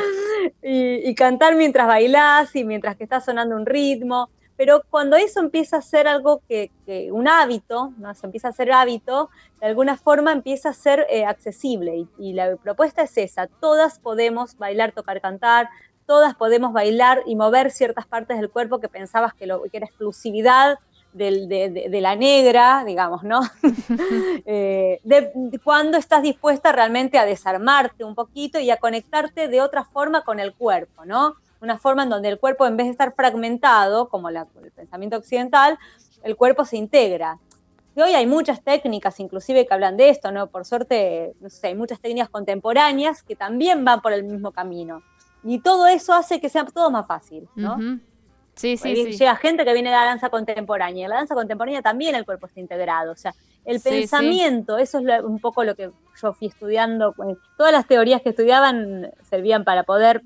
Y, 0.62 1.14
cantar 1.14 1.56
mientras 1.56 1.86
bailás 1.86 2.54
y 2.54 2.64
mientras 2.64 2.96
que 2.96 3.04
está 3.04 3.20
sonando 3.20 3.56
un 3.56 3.64
ritmo. 3.64 4.28
Pero 4.56 4.82
cuando 4.88 5.16
eso 5.16 5.40
empieza 5.40 5.76
a 5.76 5.82
ser 5.82 6.08
algo 6.08 6.40
que, 6.48 6.70
un 7.12 7.28
hábito, 7.28 7.92
¿no? 7.98 8.14
se 8.14 8.26
empieza 8.26 8.48
a 8.48 8.52
ser 8.52 8.72
hábito, 8.72 9.28
de 9.60 9.66
alguna 9.66 9.98
forma 9.98 10.32
empieza 10.32 10.70
a 10.70 10.72
ser 10.72 11.06
eh, 11.10 11.26
accesible. 11.26 12.06
y 12.18 12.32
la 12.32 12.56
propuesta 12.56 13.02
es 13.02 13.16
esa, 13.18 13.48
todas 13.48 13.98
podemos 13.98 14.56
bailar, 14.56 14.92
tocar, 14.92 15.20
cantar, 15.20 15.68
todas 16.06 16.34
podemos 16.34 16.72
bailar 16.72 17.22
y 17.26 17.36
mover 17.36 17.70
ciertas 17.70 18.06
partes 18.06 18.38
del 18.38 18.50
cuerpo 18.50 18.78
que 18.78 18.88
pensabas 18.88 19.34
que, 19.34 19.46
lo, 19.46 19.62
que 19.62 19.76
era 19.76 19.86
exclusividad 19.86 20.78
de, 21.16 21.98
la 22.00 22.14
negra, 22.14 22.84
digamos, 22.84 23.22
¿no? 23.22 23.40
Eh, 24.48 25.00
cuando 25.64 25.98
estás 25.98 26.22
dispuesta 26.22 26.70
realmente 26.70 27.18
a 27.18 27.24
desarmarte 27.24 28.04
un 28.04 28.14
poquito 28.14 28.60
y 28.60 28.70
a 28.70 28.76
conectarte 28.76 29.48
de 29.48 29.60
otra 29.60 29.84
forma 29.84 30.22
con 30.22 30.38
el 30.38 30.54
cuerpo, 30.54 31.04
¿no? 31.04 31.34
Una 31.60 31.78
forma 31.78 32.04
en 32.04 32.10
donde 32.10 32.28
el 32.28 32.38
cuerpo, 32.38 32.66
en 32.66 32.76
vez 32.76 32.86
de 32.86 32.92
estar 32.92 33.14
fragmentado, 33.14 34.08
como 34.08 34.28
el 34.28 34.46
pensamiento 34.74 35.16
occidental, 35.16 35.78
el 36.22 36.36
cuerpo 36.36 36.64
se 36.64 36.76
integra. 36.76 37.38
Y 37.96 38.02
hoy 38.02 38.10
hay 38.10 38.26
muchas 38.26 38.62
técnicas, 38.62 39.18
inclusive, 39.18 39.66
que 39.66 39.74
hablan 39.74 39.96
de 39.96 40.10
esto, 40.10 40.30
¿no? 40.30 40.48
Por 40.48 40.64
suerte, 40.64 41.34
hay 41.62 41.74
muchas 41.74 41.98
técnicas 41.98 42.28
contemporáneas 42.28 43.22
que 43.22 43.34
también 43.34 43.84
van 43.84 44.00
por 44.00 44.12
el 44.12 44.22
mismo 44.22 44.52
camino. 44.52 45.02
Y 45.46 45.60
todo 45.60 45.86
eso 45.86 46.12
hace 46.12 46.40
que 46.40 46.48
sea 46.48 46.64
todo 46.64 46.90
más 46.90 47.06
fácil, 47.06 47.48
¿no? 47.54 47.78
Sí, 48.54 48.76
sí, 48.78 48.96
sí. 48.96 49.12
Llega 49.12 49.36
gente 49.36 49.64
que 49.64 49.72
viene 49.74 49.90
de 49.90 49.96
la 49.96 50.04
danza 50.04 50.30
contemporánea. 50.30 51.04
En 51.04 51.10
la 51.10 51.16
danza 51.16 51.34
contemporánea 51.34 51.82
también 51.82 52.14
el 52.14 52.24
cuerpo 52.24 52.46
está 52.46 52.58
integrado. 52.58 53.12
O 53.12 53.16
sea, 53.16 53.34
el 53.64 53.80
pensamiento, 53.80 54.78
eso 54.78 54.98
es 54.98 55.22
un 55.22 55.38
poco 55.38 55.62
lo 55.62 55.74
que 55.74 55.90
yo 56.20 56.32
fui 56.32 56.48
estudiando. 56.48 57.12
Pues, 57.12 57.36
todas 57.58 57.72
las 57.72 57.86
teorías 57.86 58.22
que 58.22 58.30
estudiaban 58.30 59.10
servían 59.28 59.64
para 59.64 59.82
poder 59.82 60.22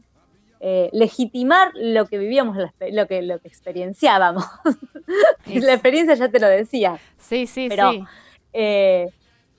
eh, 0.60 0.90
legitimar 0.92 1.72
lo 1.74 2.06
que 2.06 2.18
vivíamos, 2.18 2.56
lo 2.56 3.06
que, 3.06 3.22
lo 3.22 3.38
que 3.40 3.48
experienciábamos. 3.48 4.44
la 5.46 5.72
experiencia 5.72 6.14
ya 6.14 6.28
te 6.28 6.38
lo 6.38 6.48
decía. 6.48 6.98
Sí, 7.18 7.46
sí, 7.46 7.66
Pero, 7.68 7.90
sí. 7.92 8.04
Eh, 8.52 9.10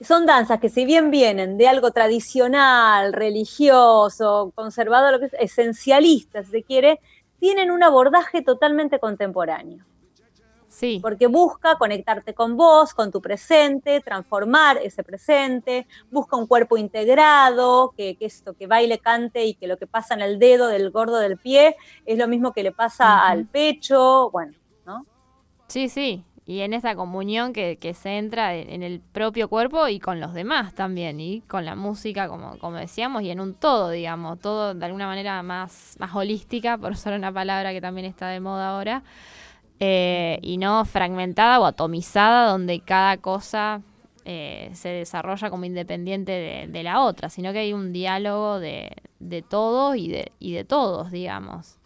son 0.03 0.25
danzas 0.25 0.59
que 0.59 0.69
si 0.69 0.85
bien 0.85 1.11
vienen 1.11 1.57
de 1.57 1.67
algo 1.67 1.91
tradicional, 1.91 3.13
religioso, 3.13 4.51
conservador, 4.55 5.13
lo 5.13 5.19
que 5.19 5.25
es, 5.25 5.35
esencialista, 5.39 6.43
si 6.43 6.51
se 6.51 6.63
quiere, 6.63 6.99
tienen 7.39 7.71
un 7.71 7.83
abordaje 7.83 8.41
totalmente 8.41 8.99
contemporáneo. 8.99 9.85
Sí. 10.67 10.99
Porque 11.01 11.27
busca 11.27 11.75
conectarte 11.75 12.33
con 12.33 12.55
vos, 12.55 12.93
con 12.93 13.11
tu 13.11 13.21
presente, 13.21 13.99
transformar 13.99 14.77
ese 14.77 15.03
presente, 15.03 15.85
busca 16.09 16.37
un 16.37 16.47
cuerpo 16.47 16.77
integrado, 16.77 17.93
que, 17.97 18.15
esto, 18.21 18.53
que 18.53 18.67
baile, 18.67 18.97
cante 18.97 19.43
y 19.45 19.53
que 19.55 19.67
lo 19.67 19.77
que 19.77 19.85
pasa 19.85 20.13
en 20.13 20.21
el 20.21 20.39
dedo 20.39 20.69
del 20.69 20.89
gordo 20.89 21.17
del 21.17 21.37
pie 21.37 21.75
es 22.05 22.17
lo 22.17 22.27
mismo 22.29 22.53
que 22.53 22.63
le 22.63 22.71
pasa 22.71 23.27
al 23.27 23.47
pecho, 23.47 24.29
bueno, 24.31 24.53
¿no? 24.85 25.05
Sí, 25.67 25.89
sí, 25.89 26.23
y 26.45 26.61
en 26.61 26.73
esa 26.73 26.95
comunión 26.95 27.53
que, 27.53 27.77
se 27.93 28.17
entra 28.17 28.55
en, 28.55 28.83
el 28.83 28.99
propio 28.99 29.47
cuerpo 29.47 29.87
y 29.87 29.99
con 29.99 30.19
los 30.19 30.33
demás 30.33 30.73
también, 30.73 31.19
y 31.19 31.41
con 31.41 31.65
la 31.65 31.75
música, 31.75 32.27
como, 32.27 32.57
como 32.57 32.77
decíamos, 32.77 33.21
y 33.23 33.29
en 33.29 33.39
un 33.39 33.53
todo, 33.53 33.89
digamos, 33.91 34.39
todo 34.39 34.73
de 34.73 34.85
alguna 34.85 35.07
manera 35.07 35.43
más, 35.43 35.95
más 35.99 36.15
holística, 36.15 36.77
por 36.77 36.91
usar 36.91 37.13
una 37.13 37.31
palabra 37.31 37.71
que 37.73 37.81
también 37.81 38.05
está 38.07 38.27
de 38.29 38.39
moda 38.39 38.69
ahora, 38.69 39.03
eh, 39.79 40.39
y 40.41 40.57
no 40.57 40.83
fragmentada 40.85 41.59
o 41.59 41.65
atomizada, 41.65 42.51
donde 42.51 42.81
cada 42.81 43.17
cosa 43.17 43.81
eh, 44.25 44.71
se 44.73 44.89
desarrolla 44.89 45.49
como 45.49 45.65
independiente 45.65 46.31
de, 46.31 46.67
de, 46.67 46.83
la 46.83 47.01
otra, 47.01 47.29
sino 47.29 47.53
que 47.53 47.59
hay 47.59 47.73
un 47.73 47.93
diálogo 47.93 48.59
de, 48.59 48.91
de 49.19 49.41
todos 49.41 49.95
y 49.95 50.09
de, 50.09 50.31
y 50.39 50.53
de 50.53 50.63
todos, 50.63 51.11
digamos. 51.11 51.77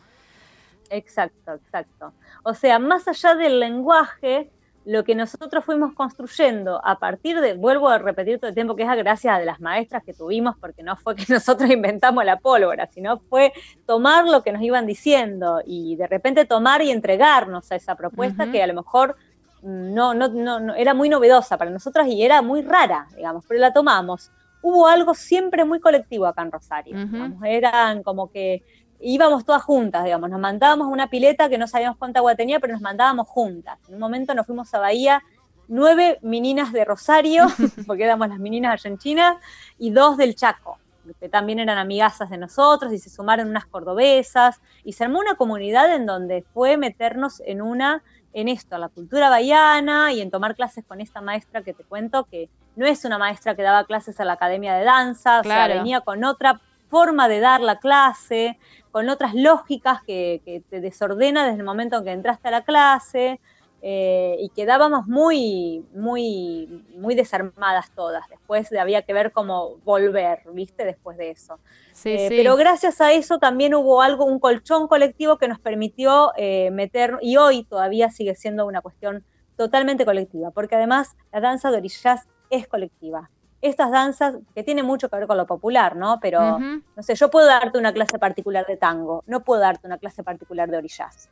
Exacto, 0.89 1.53
exacto. 1.53 2.13
O 2.47 2.53
sea, 2.53 2.77
más 2.77 3.07
allá 3.07 3.33
del 3.33 3.59
lenguaje, 3.59 4.51
lo 4.85 5.03
que 5.03 5.15
nosotros 5.15 5.65
fuimos 5.65 5.93
construyendo 5.93 6.79
a 6.85 6.99
partir 6.99 7.41
de, 7.41 7.55
vuelvo 7.55 7.89
a 7.89 7.97
repetir 7.97 8.37
todo 8.37 8.49
el 8.49 8.53
tiempo, 8.53 8.75
que 8.75 8.83
es 8.83 8.97
gracias 8.97 9.35
a 9.35 9.39
las 9.39 9.59
maestras 9.59 10.03
que 10.03 10.13
tuvimos, 10.13 10.55
porque 10.61 10.83
no 10.83 10.95
fue 10.95 11.15
que 11.15 11.25
nosotros 11.33 11.71
inventamos 11.71 12.23
la 12.23 12.37
pólvora, 12.37 12.85
sino 12.85 13.17
fue 13.17 13.51
tomar 13.87 14.25
lo 14.25 14.43
que 14.43 14.51
nos 14.51 14.61
iban 14.61 14.85
diciendo 14.85 15.59
y 15.65 15.95
de 15.95 16.05
repente 16.05 16.45
tomar 16.45 16.83
y 16.83 16.91
entregarnos 16.91 17.71
a 17.71 17.77
esa 17.77 17.95
propuesta 17.95 18.51
que 18.51 18.61
a 18.61 18.67
lo 18.67 18.75
mejor 18.75 19.15
no, 19.63 20.13
no, 20.13 20.27
no, 20.29 20.75
era 20.75 20.93
muy 20.93 21.09
novedosa 21.09 21.57
para 21.57 21.71
nosotras 21.71 22.07
y 22.07 22.23
era 22.23 22.43
muy 22.43 22.61
rara, 22.61 23.07
digamos, 23.15 23.43
pero 23.47 23.59
la 23.59 23.73
tomamos. 23.73 24.31
Hubo 24.61 24.87
algo 24.87 25.15
siempre 25.15 25.65
muy 25.65 25.79
colectivo 25.79 26.27
acá 26.27 26.43
en 26.43 26.51
Rosario, 26.51 26.95
eran 27.43 28.03
como 28.03 28.29
que 28.29 28.63
íbamos 28.99 29.45
todas 29.45 29.63
juntas, 29.63 30.03
digamos, 30.03 30.29
nos 30.29 30.39
mandábamos 30.39 30.87
una 30.87 31.09
pileta 31.09 31.49
que 31.49 31.57
no 31.57 31.67
sabíamos 31.67 31.97
cuánta 31.97 32.19
agua 32.19 32.35
tenía, 32.35 32.59
pero 32.59 32.73
nos 32.73 32.81
mandábamos 32.81 33.27
juntas. 33.27 33.77
En 33.87 33.95
un 33.95 33.99
momento 33.99 34.33
nos 34.33 34.45
fuimos 34.45 34.73
a 34.73 34.79
Bahía, 34.79 35.23
nueve 35.67 36.19
meninas 36.21 36.71
de 36.71 36.85
Rosario, 36.85 37.47
porque 37.87 38.03
éramos 38.03 38.29
las 38.29 38.39
meninas 38.39 38.73
argentinas, 38.73 39.37
y 39.77 39.91
dos 39.91 40.17
del 40.17 40.35
Chaco, 40.35 40.77
que 41.19 41.29
también 41.29 41.59
eran 41.59 41.77
amigazas 41.77 42.29
de 42.29 42.37
nosotros, 42.37 42.91
y 42.93 42.99
se 42.99 43.09
sumaron 43.09 43.49
unas 43.49 43.65
cordobesas, 43.65 44.61
y 44.83 44.93
se 44.93 45.03
armó 45.03 45.19
una 45.19 45.35
comunidad 45.35 45.93
en 45.93 46.05
donde 46.05 46.43
fue 46.53 46.77
meternos 46.77 47.41
en 47.45 47.61
una, 47.61 48.03
en 48.33 48.47
esto, 48.47 48.77
la 48.77 48.89
cultura 48.89 49.29
bahiana, 49.29 50.13
y 50.13 50.21
en 50.21 50.31
tomar 50.31 50.55
clases 50.55 50.85
con 50.85 51.01
esta 51.01 51.21
maestra 51.21 51.61
que 51.61 51.73
te 51.73 51.83
cuento, 51.83 52.25
que 52.25 52.49
no 52.75 52.85
es 52.85 53.05
una 53.05 53.17
maestra 53.17 53.55
que 53.55 53.61
daba 53.61 53.85
clases 53.85 54.19
a 54.19 54.25
la 54.25 54.33
academia 54.33 54.73
de 54.75 54.83
danza, 54.83 55.39
o 55.39 55.43
sea, 55.43 55.67
venía 55.67 56.01
con 56.01 56.23
otra 56.23 56.59
forma 56.89 57.27
de 57.27 57.39
dar 57.39 57.61
la 57.61 57.79
clase, 57.79 58.57
con 58.91 59.09
otras 59.09 59.33
lógicas 59.33 60.01
que, 60.03 60.63
te 60.69 60.79
desordena 60.79 61.45
desde 61.45 61.59
el 61.59 61.65
momento 61.65 61.97
en 61.97 62.03
que 62.05 62.11
entraste 62.11 62.47
a 62.47 62.51
la 62.51 62.63
clase 62.63 63.41
eh, 63.81 64.37
y 64.39 64.49
quedábamos 64.49 65.05
muy, 65.05 65.85
muy, 65.93 66.85
muy 66.95 67.13
desarmadas 67.13 67.91
todas. 67.93 68.27
Después 68.29 68.71
había 68.73 69.01
que 69.01 69.13
ver 69.13 69.31
cómo 69.31 69.77
volver, 69.83 70.39
¿viste? 70.53 70.85
Después 70.85 71.17
de 71.17 71.31
eso. 71.31 71.59
Eh, 72.05 72.27
pero 72.29 72.55
gracias 72.55 73.01
a 73.01 73.11
eso 73.11 73.37
también 73.37 73.75
hubo 73.75 74.01
algo, 74.01 74.25
un 74.25 74.39
colchón 74.39 74.87
colectivo 74.87 75.37
que 75.37 75.47
nos 75.47 75.59
permitió 75.59 76.31
eh, 76.37 76.71
meter, 76.71 77.17
y 77.21 77.37
hoy 77.37 77.65
todavía 77.65 78.09
sigue 78.09 78.35
siendo 78.35 78.65
una 78.65 78.81
cuestión 78.81 79.23
totalmente 79.57 80.05
colectiva, 80.05 80.51
porque 80.51 80.75
además 80.75 81.15
la 81.31 81.41
danza 81.41 81.69
de 81.69 81.77
orillas 81.77 82.27
es 82.49 82.67
colectiva 82.67 83.29
estas 83.67 83.91
danzas 83.91 84.35
que 84.53 84.63
tienen 84.63 84.85
mucho 84.85 85.09
que 85.09 85.15
ver 85.17 85.27
con 85.27 85.37
lo 85.37 85.45
popular, 85.45 85.95
¿no? 85.95 86.19
Pero, 86.21 86.59
no 86.59 87.03
sé, 87.03 87.15
yo 87.15 87.29
puedo 87.29 87.47
darte 87.47 87.77
una 87.77 87.93
clase 87.93 88.19
particular 88.19 88.65
de 88.65 88.77
tango, 88.77 89.23
no 89.27 89.41
puedo 89.41 89.61
darte 89.61 89.87
una 89.87 89.97
clase 89.97 90.23
particular 90.23 90.69
de 90.69 90.77
orillas. 90.77 91.29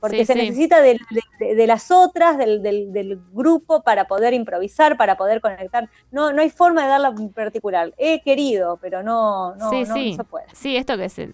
Porque 0.00 0.24
se 0.24 0.34
necesita 0.34 0.80
de, 0.80 0.98
las 1.66 1.90
otras, 1.90 2.38
del, 2.38 3.20
grupo, 3.32 3.82
para 3.82 4.06
poder 4.06 4.32
improvisar, 4.32 4.96
para 4.96 5.16
poder 5.16 5.42
conectar. 5.42 5.90
No, 6.10 6.32
no 6.32 6.40
hay 6.40 6.48
forma 6.48 6.84
de 6.84 6.88
darla 6.88 7.14
particular. 7.34 7.92
He 7.98 8.22
querido, 8.22 8.78
pero 8.80 9.02
no, 9.02 9.54
no, 9.56 9.70
no, 9.70 9.84
se 9.84 10.24
puede. 10.24 10.46
Sí, 10.54 10.76
esto 10.76 10.96
que 10.96 11.10
se, 11.10 11.30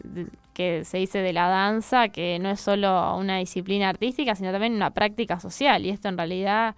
que 0.53 0.85
se 0.85 0.99
dice 0.99 1.18
de 1.18 1.33
la 1.33 1.49
danza, 1.49 2.09
que 2.09 2.40
no 2.40 2.51
es 2.51 2.61
solo 2.61 3.16
una 3.16 3.37
disciplina 3.38 3.88
artística, 3.88 4.35
sino 4.35 4.51
también 4.51 4.75
una 4.75 4.90
práctica 4.90 5.38
social. 5.38 5.87
Y 5.87 5.90
esto 5.90 6.09
en 6.09 6.16
realidad 6.16 6.75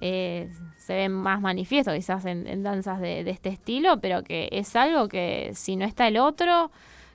eh, 0.00 0.50
se 0.76 0.94
ve 0.94 1.08
más 1.08 1.40
manifiesto 1.40 1.92
quizás 1.92 2.24
en, 2.26 2.62
danzas 2.62 3.00
de, 3.00 3.28
este 3.30 3.48
estilo, 3.48 4.00
pero 4.00 4.22
que 4.22 4.48
es 4.52 4.76
algo 4.76 5.08
que 5.08 5.52
si 5.54 5.76
no 5.76 5.84
está 5.84 6.06
el 6.08 6.18
otro, 6.18 6.70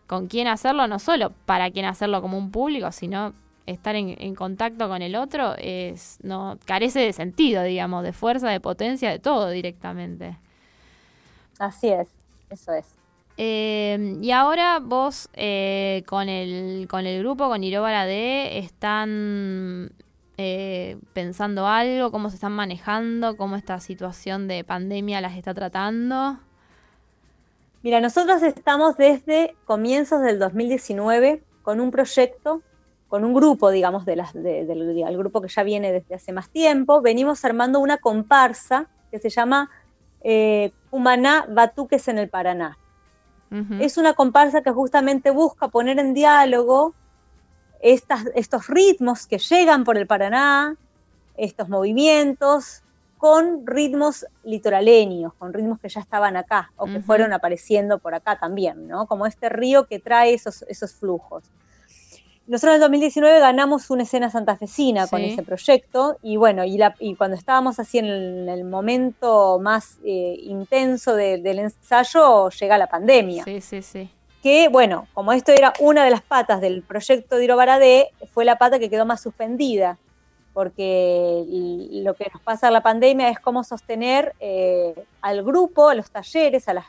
con 0.08 0.28
quién 0.28 0.48
hacerlo, 0.48 0.88
no 0.88 1.00
solo 1.00 1.32
para 1.46 1.72
quién 1.72 1.86
hacerlo 1.86 2.22
como 2.22 2.38
un 2.38 2.52
público, 2.52 2.92
sino 2.92 3.34
estar 3.66 3.96
en, 3.96 4.36
contacto 4.36 4.90
con 4.90 5.02
el 5.02 5.16
otro, 5.16 5.56
es 5.58 6.18
no 6.24 6.58
carece 6.66 7.00
de 7.00 7.14
sentido, 7.14 7.64
digamos, 7.64 8.04
de 8.04 8.14
fuerza, 8.14 8.50
de 8.50 8.60
potencia, 8.60 9.10
de 9.10 9.20
todo 9.20 9.50
directamente. 9.50 10.38
Así 11.60 11.90
es, 11.90 12.10
eso 12.50 12.74
es. 12.74 12.86
Eh, 13.38 14.18
y 14.22 14.32
ahora 14.32 14.80
vos 14.80 15.30
eh, 15.34 16.04
con, 16.08 16.28
el, 16.28 16.88
con 16.90 17.06
el 17.06 17.20
grupo, 17.20 17.48
con 17.48 17.64
Irobara 17.64 18.06
D, 18.06 18.58
están 18.58 19.92
eh, 20.38 20.98
pensando 21.14 21.68
algo? 21.68 22.12
¿Cómo 22.12 22.30
se 22.30 22.36
están 22.36 22.54
manejando? 22.54 23.38
¿Cómo 23.38 23.56
esta 23.56 23.80
situación 23.80 24.48
de 24.48 24.64
pandemia 24.64 25.22
las 25.22 25.38
está 25.38 25.54
tratando? 25.54 26.40
Mira, 27.84 28.00
nosotros 28.00 28.44
estamos 28.44 28.98
desde 28.98 29.56
comienzos 29.66 30.22
del 30.22 30.40
2019 30.40 31.44
con 31.64 31.80
un 31.80 31.92
proyecto, 31.92 32.62
con 33.08 33.24
un 33.26 33.34
grupo, 33.34 33.72
digamos, 33.72 34.06
de 34.06 34.16
las, 34.16 34.34
del 34.34 35.18
grupo 35.18 35.42
que 35.42 35.48
ya 35.48 35.64
viene 35.64 35.92
desde 35.92 36.16
hace 36.16 36.32
más 36.32 36.50
tiempo. 36.50 37.02
Venimos 37.02 37.44
armando 37.44 37.80
una 37.80 37.98
comparsa 37.98 38.88
que 39.10 39.20
se 39.20 39.30
llama 39.30 39.70
eh, 40.22 40.72
Cumaná 40.90 41.46
Batuques 41.50 42.08
en 42.08 42.18
el 42.20 42.30
Paraná. 42.30 42.78
Es 43.82 43.98
una 43.98 44.14
comparsa 44.14 44.62
que 44.62 44.72
justamente 44.72 45.30
busca 45.30 45.68
poner 45.68 46.00
en 46.00 46.14
diálogo 46.14 46.96
estos 47.82 48.68
ritmos 48.68 49.28
que 49.28 49.38
llegan 49.38 49.84
por 49.84 49.98
el 49.98 50.08
Paraná, 50.08 50.76
estos 51.36 51.70
movimientos, 51.70 52.84
con 53.18 53.68
ritmos 53.68 54.26
litoraleños, 54.44 55.34
con 55.36 55.54
ritmos 55.54 55.80
que 55.80 55.90
ya 55.90 56.02
estaban 56.02 56.36
acá 56.38 56.72
o 56.76 56.88
que 56.88 57.02
fueron 57.02 57.34
apareciendo 57.34 58.00
por 58.00 58.16
acá 58.16 58.40
también, 58.40 58.88
¿no? 58.88 59.06
Como 59.06 59.28
este 59.28 59.48
río 59.48 59.86
que 59.86 60.00
trae 60.00 60.34
esos, 60.34 60.64
esos 60.64 60.94
flujos. 60.94 61.44
Nosotros 62.48 62.72
en 62.72 62.76
el 62.76 62.82
2019 62.82 63.40
ganamos 63.40 63.92
una 63.92 64.04
escena 64.04 64.32
santafesina 64.32 65.06
con 65.08 65.22
ese 65.22 65.44
proyecto 65.44 66.18
y 66.24 66.38
bueno, 66.38 66.66
y, 66.66 66.78
la, 66.80 66.96
y, 67.00 67.16
cuando 67.16 67.38
estábamos 67.38 67.80
así 67.80 68.00
en 68.00 68.08
el, 68.50 68.64
momento 68.64 69.60
más 69.60 70.00
eh, 70.04 70.38
intenso 70.42 71.14
del 71.16 71.60
ensayo, 71.60 72.50
llega 72.50 72.78
la 72.80 72.88
pandemia. 72.88 73.44
Sí, 73.44 73.62
sí, 73.62 73.84
sí. 73.84 74.10
Que 74.42 74.70
bueno, 74.70 75.08
como 75.14 75.34
esto 75.34 75.52
era 75.52 75.74
una 75.80 76.04
de 76.04 76.10
las 76.10 76.22
patas 76.22 76.62
del 76.62 76.82
proyecto 76.82 77.36
de 77.36 77.44
Irobaradé, 77.44 78.10
fue 78.34 78.44
la 78.44 78.58
pata 78.58 78.80
que 78.80 78.90
quedó 78.90 79.06
más 79.06 79.22
suspendida, 79.22 80.00
porque 80.54 81.46
lo 82.04 82.16
que 82.16 82.30
nos 82.34 82.42
pasa 82.42 82.68
en 82.68 82.74
la 82.74 82.82
pandemia 82.82 83.30
es 83.30 83.40
cómo 83.40 83.64
sostener 83.64 84.34
eh, 84.40 84.96
al 85.22 85.44
grupo, 85.44 85.90
a 85.90 85.96
los 85.96 86.10
talleres, 86.10 86.68
a 86.68 86.74
las, 86.74 86.86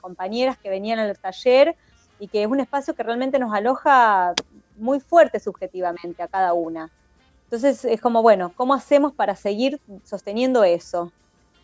compañeras 0.00 0.58
que 0.58 0.68
venían 0.68 0.98
al 0.98 1.18
taller, 1.18 1.74
y 2.18 2.28
que 2.28 2.42
es 2.42 2.48
un 2.48 2.60
espacio 2.60 2.94
que 2.94 3.02
realmente 3.02 3.38
nos 3.38 3.54
aloja 3.54 4.34
muy 4.76 5.00
fuerte 5.00 5.40
subjetivamente 5.40 6.22
a 6.22 6.28
cada 6.28 6.52
una. 6.52 6.90
Entonces 7.44 7.84
es 7.84 8.00
como, 8.00 8.20
bueno, 8.20 8.52
¿cómo 8.54 8.74
hacemos 8.74 9.14
para 9.14 9.34
seguir 9.36 9.80
sosteniendo 10.04 10.64
eso? 10.64 11.10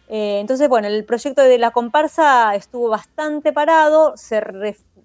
Eh, 0.09 0.38
entonces, 0.40 0.68
bueno, 0.68 0.88
el 0.88 1.05
proyecto 1.05 1.42
de 1.42 1.59
la 1.59 1.72
comparsa 1.72 2.55
estuvo 2.55 2.88
bastante 2.88 3.53
parado, 3.53 4.16
se, 4.16 4.40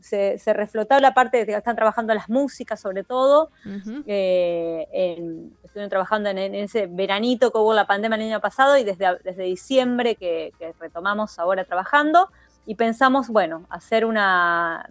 se, 0.02 0.54
reflotó 0.54 1.00
la 1.00 1.14
parte 1.14 1.38
de 1.38 1.46
que 1.46 1.54
están 1.54 1.76
trabajando 1.76 2.14
las 2.14 2.30
músicas 2.30 2.80
sobre 2.80 3.04
todo, 3.04 3.50
eh, 4.06 4.88
estuvieron 5.64 5.90
trabajando 5.90 6.30
en, 6.30 6.56
ese 6.56 6.88
veranito 6.88 7.52
que 7.52 7.58
hubo 7.58 7.74
la 7.74 7.88
pandemia 7.88 8.18
el 8.18 8.24
año 8.24 8.42
pasado 8.42 8.78
y 8.78 8.84
desde, 8.84 9.18
desde 9.24 9.44
diciembre 9.44 10.16
que, 10.16 10.52
que 10.60 10.74
retomamos 10.80 11.40
ahora 11.40 11.64
trabajando 11.64 12.30
y 12.66 12.76
pensamos, 12.76 13.30
bueno, 13.30 13.66
hacer 13.70 14.06
una, 14.06 14.88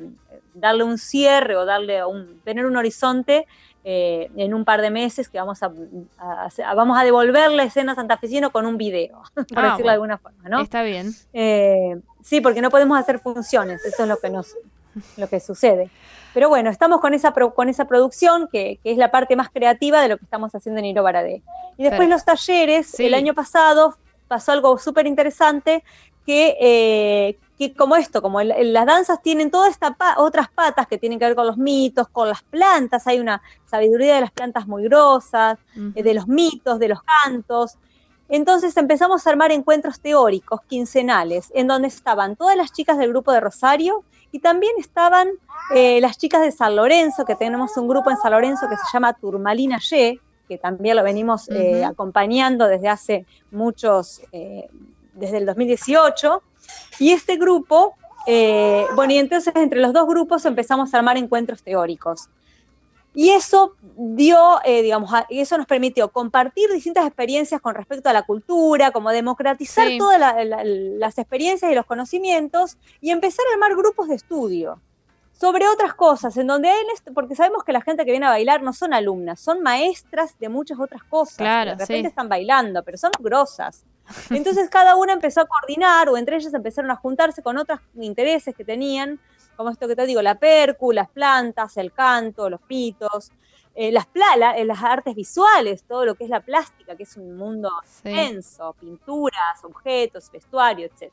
darle 0.55 0.85
un 0.85 0.99
cierre 0.99 1.57
o 1.57 1.65
darle 1.65 2.05
un, 2.05 2.41
tener 2.41 2.67
un 2.67 2.77
horizonte 2.77 3.47
eh, 3.85 4.31
en 4.37 4.53
un 4.53 4.65
par 4.65 4.83
de 4.83 4.91
meses 4.91 5.29
que 5.29 5.39
vamos 5.39 5.63
a, 5.63 5.73
vamos 6.75 6.99
a 6.99 7.05
devolver 7.05 7.51
la 7.53 7.63
escena 7.63 7.95
santafesino 7.95 8.51
con 8.51 8.67
un 8.67 8.77
video, 8.77 9.23
por 9.35 9.59
ah, 9.59 9.71
decirlo 9.71 9.87
de 9.87 9.95
alguna 9.95 10.19
forma, 10.19 10.49
¿no? 10.49 10.61
Está 10.61 10.83
bien. 10.83 11.13
Eh, 11.33 12.01
sí, 12.23 12.41
porque 12.41 12.61
no 12.61 12.71
podemos 12.71 12.99
hacer 12.99 13.21
funciones, 13.21 13.85
eso 13.85 14.03
es 14.03 14.09
lo 14.09 14.19
que 14.19 14.31
nos 14.31 14.57
lo 15.17 15.29
que 15.29 15.41
sucede. 15.41 15.91
Pero 16.33 16.49
bueno, 16.49 16.71
estamos 16.71 17.01
con 17.01 17.15
esa, 17.15 17.33
con 17.33 17.69
esa 17.69 17.87
producción, 17.87 18.49
que, 18.51 18.79
es 18.85 18.97
la 18.97 19.11
parte 19.11 19.37
más 19.37 19.51
creativa 19.51 20.01
de 20.01 20.09
lo 20.09 20.19
que 20.19 20.25
estamos 20.25 20.55
haciendo 20.55 20.79
en 20.79 20.87
Iro 20.87 21.03
Baradé. 21.03 21.43
Y 21.77 21.85
después 21.85 22.09
los 22.09 22.25
talleres, 22.25 22.99
el 23.01 23.15
año 23.15 23.35
pasado 23.35 23.97
pasó 24.29 24.53
algo 24.53 24.79
súper 24.79 25.07
interesante, 25.07 25.83
que, 26.25 26.57
eh, 26.61 27.39
que 27.59 27.75
como 27.75 27.97
esto, 27.97 28.23
como 28.23 28.41
las 28.43 28.87
danzas 28.87 29.21
tienen 29.23 29.51
todas 29.51 29.71
estas 29.71 29.93
otras 30.19 30.49
patas 30.51 30.87
que 30.87 30.99
tienen 30.99 31.19
que 31.19 31.25
ver 31.25 31.35
con 31.35 31.47
los 31.47 31.57
mitos, 31.57 32.09
con 32.09 32.29
las 32.29 32.43
plantas, 32.43 33.07
hay 33.07 33.19
una 33.19 33.43
sabiduría 33.67 34.15
de 34.15 34.21
las 34.21 34.31
plantas 34.31 34.69
muy 34.69 34.85
grosas, 34.85 35.59
eh, 35.95 36.03
de 36.03 36.15
los 36.15 36.29
mitos, 36.29 36.79
de 36.79 36.89
los 36.89 37.01
cantos. 37.03 37.77
Entonces 38.29 38.77
empezamos 38.77 39.27
a 39.27 39.31
armar 39.31 39.51
encuentros 39.51 39.99
teóricos, 39.99 40.61
quincenales, 40.69 41.51
en 41.55 41.67
donde 41.67 41.89
estaban 41.89 42.37
todas 42.37 42.57
las 42.57 42.73
chicas 42.73 42.97
del 42.97 43.11
grupo 43.11 43.33
de 43.33 43.41
Rosario 43.41 44.05
y 44.33 44.39
también 44.39 44.73
estaban 44.79 45.29
eh, 45.75 46.01
las 46.01 46.19
chicas 46.19 46.43
de 46.43 46.53
San 46.53 46.77
Lorenzo, 46.77 47.25
que 47.25 47.35
tenemos 47.35 47.77
un 47.77 47.89
grupo 47.89 48.11
en 48.11 48.17
San 48.17 48.33
Lorenzo 48.33 48.69
que 48.69 48.77
se 48.77 48.83
llama 48.93 49.13
Turmalina 49.13 49.79
Y, 49.91 50.21
que 50.49 50.59
también 50.59 50.97
lo 50.97 51.05
venimos 51.05 51.49
eh, 51.51 51.85
acompañando 51.85 52.67
desde 52.67 52.89
hace 52.89 53.27
muchos, 53.53 54.21
desde 54.33 55.39
el 55.39 55.47
2018. 55.47 56.43
Y 56.99 57.13
este 57.13 57.37
grupo, 57.37 57.95
eh, 58.27 58.85
bueno, 58.95 59.13
y 59.13 59.19
entonces 59.19 59.55
entre 59.57 59.81
los 59.81 59.93
dos 59.93 60.07
grupos 60.07 60.45
empezamos 60.45 60.93
a 60.93 60.99
armar 60.99 61.17
encuentros 61.17 61.63
teóricos. 61.63 62.29
Y 63.15 63.31
eso 63.31 63.75
dio, 63.97 64.61
eh, 64.65 64.83
digamos, 64.83 65.11
eso 65.31 65.59
nos 65.59 65.67
permitió 65.67 66.11
compartir 66.11 66.71
distintas 66.71 67.07
experiencias 67.07 67.61
con 67.61 67.75
respecto 67.75 68.09
a 68.09 68.13
la 68.13 68.23
cultura, 68.23 68.93
como 68.93 69.11
democratizar 69.11 69.89
todas 69.99 70.21
las 70.47 71.19
experiencias 71.19 71.73
y 71.73 71.75
los 71.75 71.87
conocimientos 71.87 72.77
y 73.01 73.11
empezar 73.11 73.45
a 73.51 73.55
armar 73.55 73.77
grupos 73.77 74.09
de 74.09 74.15
estudio 74.15 74.81
sobre 75.41 75.67
otras 75.67 75.95
cosas, 75.95 76.37
en 76.37 76.47
donde 76.47 76.69
él, 76.69 76.87
porque 77.15 77.35
sabemos 77.35 77.65
que 77.65 77.73
la 77.73 77.81
gente 77.81 78.05
que 78.05 78.11
viene 78.11 78.27
a 78.27 78.31
bailar 78.31 78.63
no 78.63 78.75
son 78.75 78.93
alumnas, 78.93 79.41
son 79.41 79.63
maestras 79.63 80.39
de 80.39 80.51
muchas 80.51 80.79
otras 80.79 81.03
cosas. 81.03 81.39
Claro, 81.39 81.71
de 81.71 81.79
repente 81.79 82.09
están 82.09 82.29
bailando, 82.29 82.83
pero 82.85 82.99
son 82.99 83.11
grosas. 83.19 83.85
Entonces 84.31 84.69
cada 84.69 84.97
una 84.97 85.15
empezó 85.15 85.41
a 85.41 85.47
coordinar 85.47 86.11
o 86.11 86.19
entre 86.19 86.37
ellas 86.37 86.53
empezaron 86.53 86.91
a 86.91 86.97
juntarse 86.97 87.43
con 87.43 87.57
otros 87.57 87.81
intereses 87.95 88.55
que 88.55 88.65
tenían, 88.65 89.19
como 89.61 89.69
esto 89.69 89.87
que 89.87 89.95
te 89.95 90.07
digo, 90.07 90.23
la 90.23 90.39
percu, 90.39 90.91
las 90.91 91.11
plantas, 91.11 91.77
el 91.77 91.93
canto, 91.93 92.49
los 92.49 92.63
pitos, 92.63 93.31
eh, 93.75 93.93
las, 93.93 94.07
eh, 94.07 94.65
las 94.65 94.83
artes 94.83 95.15
visuales, 95.15 95.85
todo 95.85 96.07
lo 96.07 96.15
que 96.15 96.25
es 96.25 96.31
la 96.31 96.41
plástica, 96.41 96.97
que 96.97 97.03
es 97.03 97.15
un 97.19 97.37
mundo 97.37 97.71
extenso, 97.83 98.75
pinturas, 98.81 99.63
objetos, 99.63 100.31
vestuario, 100.33 100.87
etc. 100.87 101.13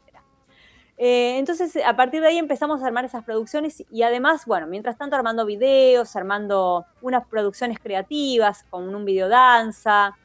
Eh, 0.98 1.38
entonces, 1.38 1.76
a 1.86 1.94
partir 1.98 2.22
de 2.22 2.28
ahí 2.28 2.38
empezamos 2.38 2.82
a 2.82 2.88
armar 2.88 3.04
esas 3.04 3.26
producciones 3.26 3.84
y 3.92 4.04
además, 4.04 4.46
bueno, 4.46 4.66
mientras 4.66 4.98
tanto 4.98 5.18
armando 5.18 5.46
videos, 5.46 6.16
armando 6.16 6.86
unas 7.02 7.28
producciones 7.28 7.80
creativas 7.80 8.64
con 8.70 8.96
un 8.96 9.04
videodanza, 9.04 10.18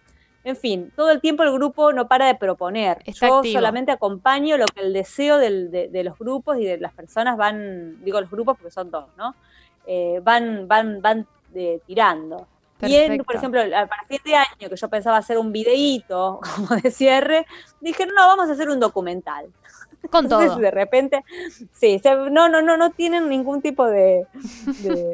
en 0.45 0.57
fin, 0.57 0.93
todo 0.97 1.11
el 1.11 1.21
tiempo 1.21 1.43
el 1.43 1.53
grupo 1.53 1.93
no 1.93 2.09
para 2.09 2.27
de 2.27 2.35
proponer. 2.35 3.03
Yo 3.07 3.43
solamente 3.45 3.93
acompaño 3.93 4.57
lo 4.57 4.67
que 4.67 4.81
el 4.81 4.93
deseo 4.93 5.39
de, 5.39 6.03
los 6.05 6.19
grupos 6.19 6.59
y 6.59 6.65
de 6.65 6.79
las 6.79 6.93
personas 6.93 7.37
van, 7.37 8.03
digo 8.05 8.21
los 8.21 8.31
grupos 8.31 8.57
porque 8.57 8.73
son 8.73 8.91
dos, 8.91 9.07
¿no? 9.17 9.35
Eh, 9.87 10.21
van, 10.23 10.67
van, 10.67 11.01
van 11.01 11.27
eh, 11.55 11.81
tirando. 11.87 12.47
Y 12.81 13.23
por 13.23 13.37
ejemplo, 13.37 13.61
a 13.61 13.87
partir 13.87 14.21
de 14.25 14.35
año 14.35 14.69
que 14.69 14.77
yo 14.77 14.89
pensaba 14.89 15.17
hacer 15.17 15.39
un 15.39 15.53
videíto 15.53 16.41
como 16.57 16.81
de 16.81 16.91
cierre, 16.91 17.47
dije, 17.81 18.07
no, 18.07 18.27
vamos 18.27 18.49
a 18.49 18.53
hacer 18.53 18.69
un 18.69 18.81
documental. 18.81 19.47
Con 20.11 20.29
todo. 20.29 20.57
de 20.57 20.71
repente, 20.71 21.25
sí, 21.73 22.01
no, 22.31 22.49
no, 22.49 22.61
no, 22.63 22.77
no 22.77 22.91
tienen 22.91 23.29
ningún 23.29 23.63
tipo 23.63 23.87
de, 23.87 24.27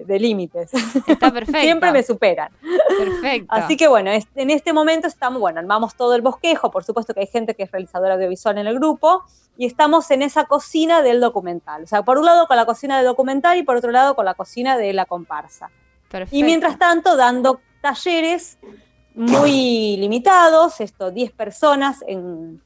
límites. 0.07 0.71
Está 1.07 1.31
perfecto. 1.31 1.61
Siempre 1.61 1.93
me 1.93 2.03
superan. 2.03 2.51
Perfecto. 2.99 3.49
Así 3.49 3.77
que 3.77 3.89
bueno, 3.89 4.11
en 4.11 4.51
este 4.51 4.73
momento 4.73 5.07
estamos, 5.07 5.41
bueno, 5.41 5.61
armamos 5.61 5.95
todo 5.95 6.15
el 6.15 6.23
bosquejo, 6.23 6.71
por 6.71 6.85
supuesto 6.85 7.15
que 7.15 7.21
hay 7.21 7.27
gente 7.27 7.55
que 7.55 7.65
es 7.65 7.71
realizadora 7.71 8.15
audiovisual 8.15 8.59
en 8.59 8.67
el 8.67 8.75
grupo, 8.75 9.25
y 9.57 9.67
estamos 9.67 10.11
en 10.11 10.23
esa 10.23 10.45
cocina 10.45 11.03
del 11.03 11.21
documental. 11.21 11.83
O 11.83 11.87
sea, 11.87 12.03
por 12.03 12.19
un 12.19 12.25
lado 12.25 12.47
con 12.47 12.57
la 12.57 12.65
cocina 12.65 12.97
del 12.97 13.07
documental 13.07 13.59
y 13.59 13.65
por 13.65 13.77
otro 13.77 13.91
lado 13.91 14.15
con 14.15 14.25
la 14.25 14.35
cocina 14.35 14.79
de 14.79 14.93
la 14.93 15.05
comparsa. 15.05 15.71
Perfecto. 16.09 16.37
Y 16.37 16.45
mientras 16.45 16.79
tanto, 16.79 17.17
dando 17.17 17.61
talleres 17.81 18.59
muy 19.15 19.97
limitados, 19.97 20.81
esto, 20.81 21.11
10 21.11 21.33
personas 21.33 22.05
en 22.07 22.63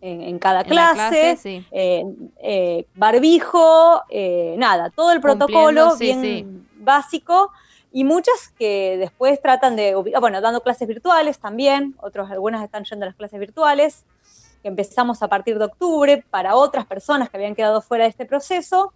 en, 0.00 0.38
cada 0.38 0.64
clase, 0.64 1.38
eh, 1.70 2.04
eh, 2.42 2.86
barbijo, 2.94 4.02
eh, 4.08 4.54
nada, 4.58 4.90
todo 4.90 5.12
el 5.12 5.20
protocolo 5.20 5.96
bien 5.96 6.66
básico 6.76 7.50
y 7.92 8.04
muchas 8.04 8.52
que 8.58 8.96
después 8.98 9.40
tratan 9.40 9.74
de, 9.74 9.94
bueno, 9.94 10.40
dando 10.40 10.60
clases 10.60 10.86
virtuales 10.86 11.38
también, 11.38 11.94
otros, 12.00 12.30
algunas 12.30 12.62
están 12.62 12.84
yendo 12.84 13.04
a 13.04 13.08
las 13.08 13.16
clases 13.16 13.40
virtuales, 13.40 14.04
que 14.62 14.68
empezamos 14.68 15.22
a 15.22 15.28
partir 15.28 15.58
de 15.58 15.64
octubre 15.64 16.24
para 16.30 16.56
otras 16.56 16.86
personas 16.86 17.30
que 17.30 17.38
habían 17.38 17.54
quedado 17.54 17.80
fuera 17.80 18.04
de 18.04 18.10
este 18.10 18.26
proceso. 18.26 18.92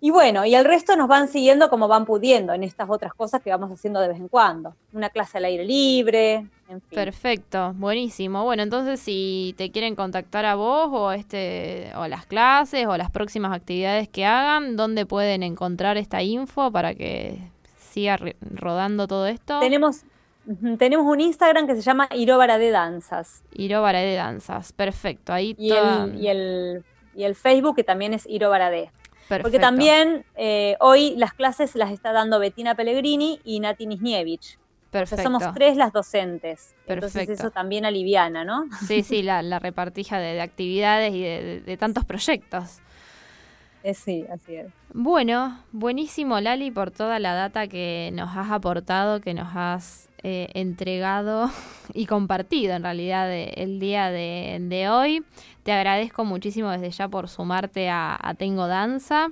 Y 0.00 0.10
bueno, 0.10 0.44
y 0.44 0.54
el 0.54 0.64
resto 0.64 0.94
nos 0.94 1.08
van 1.08 1.28
siguiendo 1.28 1.70
como 1.70 1.88
van 1.88 2.04
pudiendo 2.04 2.52
en 2.52 2.62
estas 2.62 2.88
otras 2.90 3.14
cosas 3.14 3.42
que 3.42 3.50
vamos 3.50 3.70
haciendo 3.70 4.00
de 4.00 4.08
vez 4.08 4.18
en 4.18 4.28
cuando. 4.28 4.74
Una 4.92 5.08
clase 5.08 5.38
al 5.38 5.46
aire 5.46 5.64
libre, 5.64 6.34
en 6.68 6.80
fin. 6.80 6.90
Perfecto, 6.90 7.72
buenísimo. 7.76 8.44
Bueno, 8.44 8.62
entonces 8.62 9.00
si 9.00 9.54
te 9.56 9.70
quieren 9.70 9.96
contactar 9.96 10.44
a 10.44 10.54
vos 10.54 10.88
o 10.92 11.12
este 11.12 11.90
o 11.96 12.06
las 12.08 12.26
clases 12.26 12.86
o 12.86 12.96
las 12.96 13.10
próximas 13.10 13.52
actividades 13.54 14.08
que 14.08 14.26
hagan, 14.26 14.76
¿dónde 14.76 15.06
pueden 15.06 15.42
encontrar 15.42 15.96
esta 15.96 16.22
info 16.22 16.70
para 16.70 16.94
que 16.94 17.38
siga 17.78 18.18
rodando 18.40 19.08
todo 19.08 19.26
esto? 19.26 19.60
Tenemos 19.60 20.04
Tenemos 20.78 21.06
un 21.06 21.20
Instagram 21.20 21.66
que 21.66 21.74
se 21.74 21.82
llama 21.82 22.08
Irobara 22.12 22.58
de 22.58 22.70
Danzas. 22.70 23.42
Irobara 23.52 24.00
de 24.00 24.14
Danzas, 24.14 24.72
perfecto. 24.72 25.32
Ahí 25.32 25.56
y, 25.58 25.72
el, 25.72 26.20
y, 26.20 26.28
el, 26.28 26.84
y 27.16 27.24
el 27.24 27.34
Facebook 27.34 27.76
que 27.76 27.84
también 27.84 28.14
es 28.14 28.26
Irobara 28.26 28.70
de. 28.70 28.90
Porque 29.28 29.58
también 29.58 30.24
eh, 30.36 30.76
hoy 30.80 31.14
las 31.16 31.32
clases 31.32 31.74
las 31.74 31.90
está 31.90 32.12
dando 32.12 32.38
Bettina 32.38 32.74
Pellegrini 32.74 33.40
y 33.44 33.60
Nati 33.60 33.86
Nisnievich. 33.86 34.58
Perfecto. 34.90 35.24
somos 35.24 35.42
tres 35.52 35.76
las 35.76 35.92
docentes. 35.92 36.74
Entonces 36.86 37.28
eso 37.28 37.50
también 37.50 37.84
aliviana, 37.84 38.44
¿no? 38.44 38.64
Sí, 38.86 39.02
sí, 39.02 39.22
la, 39.22 39.58
repartija 39.58 40.18
de, 40.18 40.40
actividades 40.40 41.12
y 41.12 41.22
de 41.22 41.76
tantos 41.76 42.04
proyectos. 42.04 42.80
Eh, 43.86 43.94
sí, 43.94 44.26
así 44.32 44.56
es. 44.56 44.66
Bueno, 44.92 45.60
buenísimo 45.70 46.40
Lali 46.40 46.72
por 46.72 46.90
toda 46.90 47.20
la 47.20 47.34
data 47.34 47.68
que 47.68 48.10
nos 48.14 48.36
has 48.36 48.50
aportado, 48.50 49.20
que 49.20 49.32
nos 49.32 49.54
has 49.54 50.08
eh, 50.24 50.48
entregado 50.54 51.52
y 51.94 52.06
compartido 52.06 52.74
en 52.74 52.82
realidad 52.82 53.32
el 53.32 53.78
día 53.78 54.10
de, 54.10 54.88
hoy. 54.90 55.24
Te 55.66 55.72
agradezco 55.72 56.24
muchísimo 56.24 56.70
desde 56.70 56.92
ya 56.92 57.08
por 57.08 57.28
sumarte 57.28 57.90
a, 57.90 58.34
Tengo 58.38 58.68
Danza, 58.68 59.30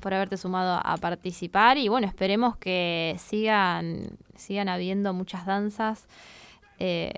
por 0.00 0.12
haberte 0.12 0.36
sumado 0.36 0.78
a 0.84 0.98
participar 0.98 1.78
y 1.78 1.88
bueno, 1.88 2.06
esperemos 2.06 2.58
que 2.58 3.16
sigan, 3.18 4.18
sigan 4.36 4.68
habiendo 4.68 5.14
muchas 5.14 5.46
danzas 5.46 6.08
eh, 6.78 7.10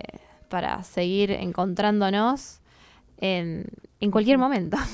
para 0.47 0.83
seguir 0.83 1.31
encontrándonos 1.31 2.61
en, 3.17 3.65
en 3.99 4.11
cualquier 4.11 4.37
momento. 4.37 4.77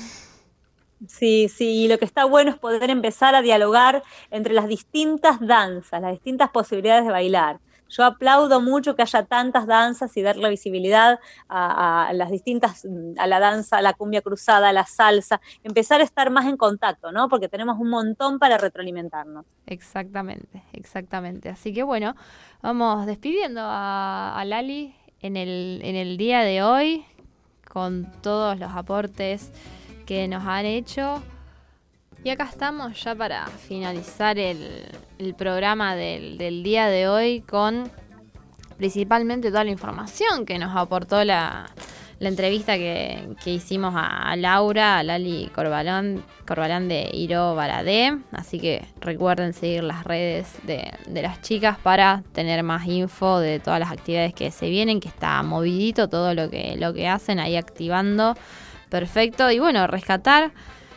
Sí, 1.06 1.50
sí, 1.50 1.84
y 1.84 1.88
lo 1.88 1.98
que 1.98 2.06
está 2.06 2.24
bueno 2.24 2.50
es 2.50 2.56
poder 2.56 2.88
empezar 2.88 3.34
a 3.34 3.42
dialogar 3.42 4.02
entre 4.30 4.54
las 4.54 4.66
distintas 4.66 5.38
danzas, 5.38 6.00
las 6.00 6.12
distintas 6.12 6.48
posibilidades 6.48 7.04
de 7.04 7.10
bailar. 7.10 7.60
Yo 7.96 8.04
aplaudo 8.04 8.60
mucho 8.60 8.96
que 8.96 9.02
haya 9.02 9.24
tantas 9.24 9.66
danzas 9.66 10.16
y 10.16 10.22
darle 10.22 10.48
visibilidad 10.50 11.20
a, 11.48 12.10
las 12.12 12.30
distintas, 12.30 12.84
a 13.18 13.26
la 13.28 13.38
danza, 13.38 13.78
a 13.78 13.82
la 13.82 13.92
cumbia 13.92 14.20
cruzada, 14.20 14.70
a 14.70 14.72
la 14.72 14.84
salsa, 14.84 15.40
empezar 15.62 16.00
a 16.00 16.04
estar 16.04 16.30
más 16.30 16.46
en 16.46 16.56
contacto, 16.56 17.12
¿no? 17.12 17.28
Porque 17.28 17.48
tenemos 17.48 17.78
un 17.78 17.90
montón 17.90 18.40
para 18.40 18.58
retroalimentarnos. 18.58 19.44
Exactamente, 19.66 20.64
exactamente. 20.72 21.50
Así 21.50 21.72
que 21.72 21.84
bueno, 21.84 22.16
vamos 22.62 23.06
despidiendo 23.06 23.60
a, 23.62 24.36
a 24.36 24.44
Lali 24.44 24.96
en 25.20 25.36
el, 25.36 25.80
en 25.84 25.94
el 25.94 26.16
día 26.16 26.40
de 26.40 26.62
hoy 26.62 27.04
con 27.68 28.10
todos 28.22 28.58
los 28.58 28.72
aportes 28.72 29.52
que 30.04 30.26
nos 30.26 30.44
han 30.44 30.66
hecho. 30.66 31.22
Y 32.24 32.30
acá 32.30 32.44
estamos 32.44 33.04
ya 33.04 33.14
para 33.14 33.46
finalizar 33.46 34.38
el, 34.38 34.88
programa 35.36 35.94
del, 35.94 36.62
día 36.62 36.86
de 36.86 37.06
hoy 37.06 37.42
con 37.42 37.90
principalmente 38.78 39.50
toda 39.50 39.62
la 39.64 39.70
información 39.70 40.46
que 40.46 40.58
nos 40.58 40.74
aportó 40.74 41.22
la, 41.22 41.66
entrevista 42.20 42.78
que, 42.78 43.28
hicimos 43.44 43.92
a, 43.94 44.34
Laura, 44.36 45.00
a 45.00 45.02
Lali 45.02 45.50
Corbalán, 45.54 46.24
Corbalán 46.46 46.88
de 46.88 47.10
Iro 47.12 47.54
Baradé. 47.54 48.16
Así 48.32 48.58
que 48.58 48.86
recuerden 49.02 49.52
seguir 49.52 49.84
las 49.84 50.04
redes 50.04 50.48
de, 50.62 50.90
de, 51.06 51.20
las 51.20 51.42
chicas 51.42 51.76
para 51.76 52.22
tener 52.32 52.62
más 52.62 52.86
info 52.86 53.38
de 53.38 53.60
todas 53.60 53.80
las 53.80 53.92
actividades 53.92 54.32
que 54.32 54.50
se 54.50 54.70
vienen, 54.70 54.98
que 54.98 55.08
está 55.08 55.42
movidito 55.42 56.08
todo 56.08 56.32
lo 56.32 56.48
que, 56.48 56.76
lo 56.78 56.94
que 56.94 57.06
hacen 57.06 57.38
ahí 57.38 57.56
activando 57.56 58.34
Perfecto. 58.94 59.50
Y 59.50 59.58
bueno, 59.58 59.88
rescatar 59.88 60.52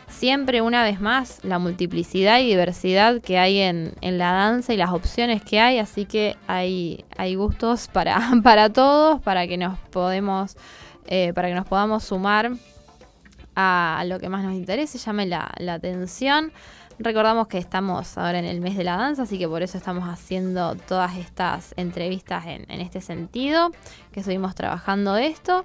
siempre 0.08 0.62
una 0.62 0.82
vez 0.82 1.00
más 1.00 1.40
la 1.44 1.58
multiplicidad 1.58 2.40
y 2.40 2.46
diversidad 2.46 3.20
que 3.20 3.38
hay 3.38 3.58
en, 3.58 3.94
la 4.00 4.32
danza 4.32 4.74
y 4.74 4.76
las 4.76 4.90
opciones 4.90 5.42
que 5.42 5.60
hay. 5.60 5.78
Así 5.78 6.04
que 6.04 6.36
hay, 6.46 7.04
hay 7.16 7.34
gustos 7.34 7.88
para, 7.88 8.18
para 8.42 8.70
todos, 8.70 9.20
para 9.22 9.46
que 9.46 9.56
nos 9.56 9.78
podemos, 9.90 10.56
eh, 11.06 11.32
para 11.34 11.48
que 11.48 11.54
nos 11.54 11.66
podamos 11.66 12.04
sumar 12.04 12.52
a, 13.54 14.04
lo 14.06 14.20
que 14.20 14.28
más 14.28 14.44
nos 14.44 14.54
interese, 14.54 14.98
llame 14.98 15.26
la, 15.26 15.52
atención. 15.70 16.52
Recordamos 17.00 17.46
que 17.46 17.58
estamos 17.58 18.18
ahora 18.18 18.38
en 18.38 18.44
el 18.44 18.60
mes 18.60 18.76
de 18.76 18.84
la 18.84 18.96
danza, 18.96 19.22
así 19.22 19.38
que 19.38 19.46
por 19.46 19.62
eso 19.62 19.78
estamos 19.78 20.08
haciendo 20.08 20.74
todas 20.74 21.16
estas 21.16 21.72
entrevistas 21.76 22.46
en, 22.46 22.66
en 22.68 22.80
este 22.80 23.00
sentido, 23.00 23.70
que 24.12 24.20
estuvimos 24.20 24.54
trabajando 24.54 25.16
esto. 25.16 25.64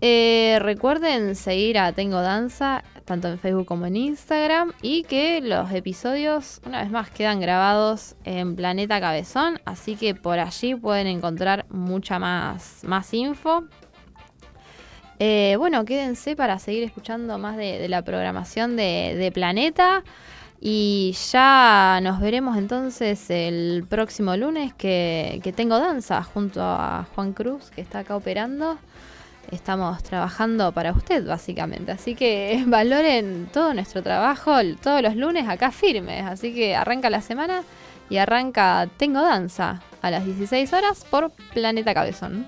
Eh, 0.00 0.58
recuerden 0.60 1.34
seguir 1.34 1.78
a 1.78 1.92
Tengo 1.92 2.20
Danza, 2.20 2.84
tanto 3.08 3.28
en 3.28 3.38
Facebook 3.38 3.66
como 3.66 3.86
en 3.86 3.96
Instagram, 3.96 4.72
y 4.82 5.02
que 5.04 5.40
los 5.40 5.72
episodios, 5.72 6.60
una 6.66 6.82
vez 6.82 6.90
más, 6.90 7.10
quedan 7.10 7.40
grabados 7.40 8.16
en 8.24 8.54
Planeta 8.54 9.00
Cabezón, 9.00 9.60
así 9.64 9.96
que 9.96 10.14
por 10.14 10.38
allí 10.38 10.74
pueden 10.74 11.06
encontrar 11.06 11.64
mucha 11.70 12.18
más, 12.18 12.80
más 12.84 13.12
info. 13.14 13.64
Eh, 15.18 15.56
bueno, 15.58 15.84
quédense 15.86 16.36
para 16.36 16.58
seguir 16.58 16.84
escuchando 16.84 17.38
más 17.38 17.56
de, 17.56 17.88
la 17.88 18.02
programación 18.02 18.76
de, 18.76 19.30
Planeta. 19.34 20.04
Y 20.60 21.16
ya 21.32 22.00
nos 22.02 22.20
veremos 22.20 22.56
entonces 22.58 23.30
el 23.30 23.86
próximo 23.88 24.36
lunes 24.36 24.74
que, 24.74 25.40
que 25.42 25.52
tengo 25.52 25.78
danza 25.78 26.22
junto 26.22 26.60
a 26.62 27.06
Juan 27.14 27.32
Cruz, 27.32 27.70
que 27.70 27.80
está 27.80 28.00
acá 28.00 28.16
operando 28.16 28.76
estamos 29.50 30.02
trabajando 30.02 30.72
para 30.72 30.92
usted, 30.92 31.26
básicamente. 31.26 31.92
Así 31.92 32.14
que 32.14 32.62
valoren 32.66 33.48
todo 33.52 33.74
nuestro 33.74 34.02
trabajo 34.02 34.52
todos 34.82 35.02
los 35.02 35.16
lunes 35.16 35.48
acá 35.48 35.70
firmes. 35.70 36.24
Así 36.24 36.54
que 36.54 36.76
arranca 36.76 37.10
la 37.10 37.20
semana 37.20 37.62
y 38.10 38.16
arranca 38.16 38.88
Tengo 38.96 39.20
Danza 39.20 39.82
a 40.02 40.10
las 40.10 40.24
16 40.24 40.72
horas 40.72 41.04
por 41.04 41.30
Planeta 41.52 41.94
Cabezón. 41.94 42.46